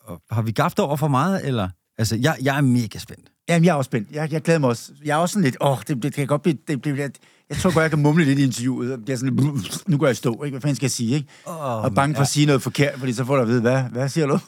[0.00, 1.68] og har vi gaft over for meget, eller?
[1.98, 3.28] Altså, jeg, jeg er mega spændt.
[3.48, 4.08] Jamen, jeg er også spændt.
[4.12, 4.92] Jeg, jeg glæder mig også.
[5.04, 7.08] Jeg er også sådan lidt, åh, det, det kan godt blive, det bliver,
[7.50, 10.06] jeg tror godt, jeg kan mumle lidt i interviewet, og bliver sådan lidt, nu går
[10.06, 10.54] jeg i stå, ikke?
[10.54, 11.28] Hvad fanden skal jeg sige, ikke?
[11.46, 13.82] Oh, og bange for at sige noget forkert, fordi så får du at vide, hvad,
[13.82, 14.38] hvad siger du?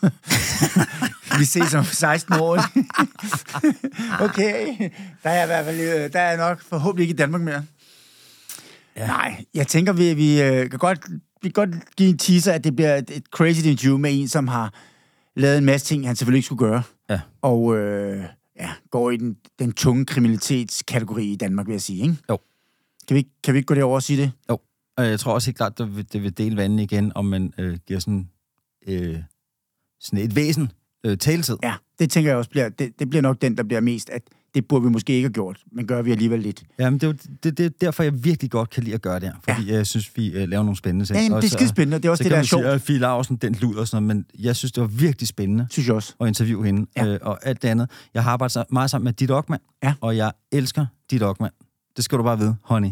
[1.38, 2.57] Vi ses om 16 år.
[2.57, 2.88] ikke?
[4.24, 4.66] okay,
[5.22, 7.64] der er, i hvert fald, øh, der er nok forhåbentlig ikke i Danmark mere.
[8.97, 9.07] Ja.
[9.07, 10.99] Nej, jeg tænker, vi, vi øh, kan godt,
[11.42, 14.28] vi kan godt give en teaser, at det bliver et, et crazy interview med en,
[14.28, 14.72] som har
[15.37, 16.82] lavet en masse ting, han selvfølgelig ikke skulle gøre.
[17.11, 17.20] Ja.
[17.43, 18.24] Og øh,
[18.57, 22.03] ja, går i den, den tunge kriminalitetskategori i Danmark, vil jeg sige.
[22.03, 22.16] Ikke?
[22.30, 22.39] Jo.
[23.09, 24.32] Kan vi, kan vi ikke gå derover og sige det?
[24.51, 24.59] Jo,
[24.97, 27.53] og jeg tror også helt klart, det vil, det vil dele vandet igen, om man
[27.59, 28.30] øh, giver sådan,
[28.87, 29.18] øh,
[30.01, 30.72] sådan et væsen
[31.05, 31.57] øh, taletid.
[31.62, 34.22] Ja, det tænker jeg også bliver, det, det bliver nok den, der bliver mest, at
[34.57, 36.62] det burde vi måske ikke have gjort, men gør vi alligevel lidt.
[36.78, 39.28] Jamen, det er, det, det er derfor, jeg virkelig godt kan lide at gøre det
[39.28, 39.34] her.
[39.54, 39.74] Fordi ja.
[39.76, 41.16] jeg synes, vi øh, laver nogle spændende ting.
[41.16, 42.40] Ja, jamen, det er så- skidespændende, og det er også så det, kan der er
[42.40, 44.80] man sige, sjovt, at Fie Larsen, den lud og sådan noget, men jeg synes, det
[44.80, 46.14] var virkelig spændende synes jeg også.
[46.20, 46.86] at interviewe hende.
[46.96, 47.07] Ja.
[47.07, 47.90] Øh, og alt det andet.
[48.14, 49.94] Jeg har arbejdet så- meget sammen med Dit Ockmann, Ja.
[50.00, 51.54] og jeg elsker Dit Ockmann.
[51.96, 52.90] Det skal du bare vide, honey.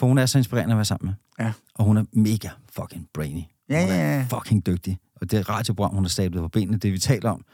[0.00, 1.06] For hun er så inspirerende at være sammen
[1.38, 1.44] med.
[1.46, 1.52] Ja.
[1.74, 3.40] Og hun er mega fucking brainy.
[3.70, 4.98] Ja, hun ja, er fucking dygtig.
[5.20, 7.44] Og det radioprogram, hun har stablet på benene, det vi taler om.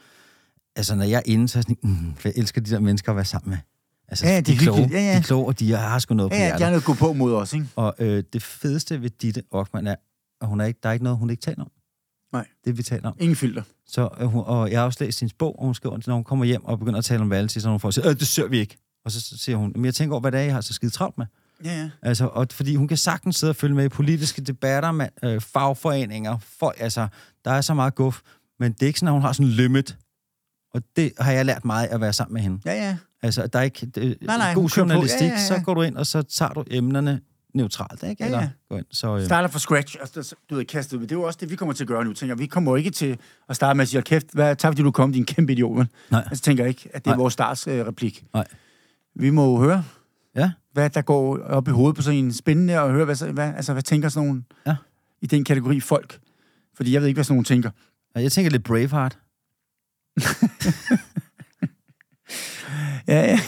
[0.75, 2.79] Altså, når jeg er inde, så er jeg sådan, mm, for jeg elsker de der
[2.79, 3.57] mennesker at være sammen med.
[4.07, 4.79] Altså, Ja, det de er kloge.
[4.91, 5.11] Ja, ja.
[5.11, 6.59] De er kloge, og de har sgu noget på Ja, ja, hjertet.
[6.59, 7.67] de har noget at gå på mod os, ikke?
[7.75, 9.95] Og øh, det fedeste ved Ditte Ockmann er,
[10.41, 11.71] at hun er ikke, der er ikke noget, hun ikke taler om.
[12.33, 12.45] Nej.
[12.65, 13.15] Det vi taler om.
[13.19, 13.61] Ingen filter.
[13.87, 16.23] Så, øh, hun, og jeg har også læst hendes bog, og hun skriver, når hun
[16.23, 18.47] kommer hjem og begynder at tale om valgtid, så hun får siger, øh, det ser
[18.47, 18.77] vi ikke.
[19.05, 20.91] Og så, siger hun, men jeg tænker over, hvad det er, jeg har så skide
[20.91, 21.25] travlt med.
[21.65, 21.89] Ja, ja.
[22.01, 25.41] Altså, og fordi hun kan sagtens sidde og følge med i politiske debatter, med, øh,
[25.41, 27.07] fagforeninger, for, altså,
[27.45, 28.21] der er så meget guf,
[28.59, 29.97] men det er ikke sådan, at hun har sådan en limit.
[30.75, 32.59] Og det har jeg lært meget af at være sammen med hende.
[32.65, 32.97] Ja, ja.
[33.21, 35.45] Altså, der er ikke det, Nej, nej, god journalistik, Ja, ja, ja.
[35.45, 37.19] så går du ind, og så tager du emnerne
[37.53, 38.15] neutralt, ikke?
[38.23, 38.49] Ja, Eller ja.
[38.69, 39.17] går ind, så...
[39.17, 41.01] Øh, Starter fra scratch, og så, du ved, kastet ud.
[41.01, 42.13] Det er jo også det, vi kommer til at gøre nu.
[42.13, 43.17] Tænker, vi kommer ikke til
[43.49, 45.77] at starte med at sige, "Hold kæft, hvad, tak fordi du kom, din kæmpe idiot.
[45.77, 46.23] vel?" Nej.
[46.29, 47.21] Altså, tænker jeg ikke, at det er Nej.
[47.21, 48.23] vores starts øh, replik.
[48.33, 48.47] Nej.
[49.15, 49.83] Vi må jo høre,
[50.35, 53.53] ja, hvad der går op i hovedet på sådan en spændende, og høre, hvad, hvad,
[53.55, 54.75] altså, hvad tænker sådan nogen Ja.
[55.21, 56.19] i den kategori folk?
[56.75, 57.69] Fordi jeg ved ikke, hvad sådan nogen tænker.
[58.15, 59.17] jeg tænker lidt Braveheart.
[63.07, 63.39] Ja, ja.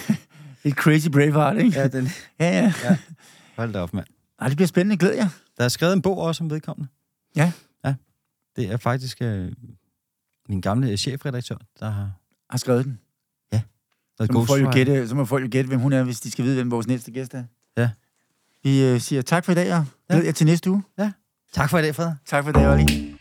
[0.63, 1.80] Et crazy braveheart, ikke?
[1.80, 2.09] Ja, den...
[2.39, 2.97] Ja, ja.
[3.55, 4.05] Hold da op, mand.
[4.39, 5.30] Ej, det bliver spændende, glæder jeg.
[5.57, 6.89] Der er skrevet en bog også om vedkommende.
[7.36, 7.51] Ja.
[7.86, 7.95] Ja.
[8.55, 9.51] Det er faktisk øh,
[10.49, 12.11] min gamle chefredaktør, der har...
[12.49, 12.99] Har skrevet den.
[14.18, 16.20] Der Så må, folk jo gætte, så må folk jo gætte, hvem hun er, hvis
[16.20, 17.43] de skal vide, hvem vores næste gæst er.
[17.78, 17.89] Ja.
[18.63, 20.84] Vi øh, siger tak for i dag, og glæder jer til næste uge.
[21.53, 22.18] Tak for i dag, Frederik.
[22.26, 23.18] Tak for i dag, Olli.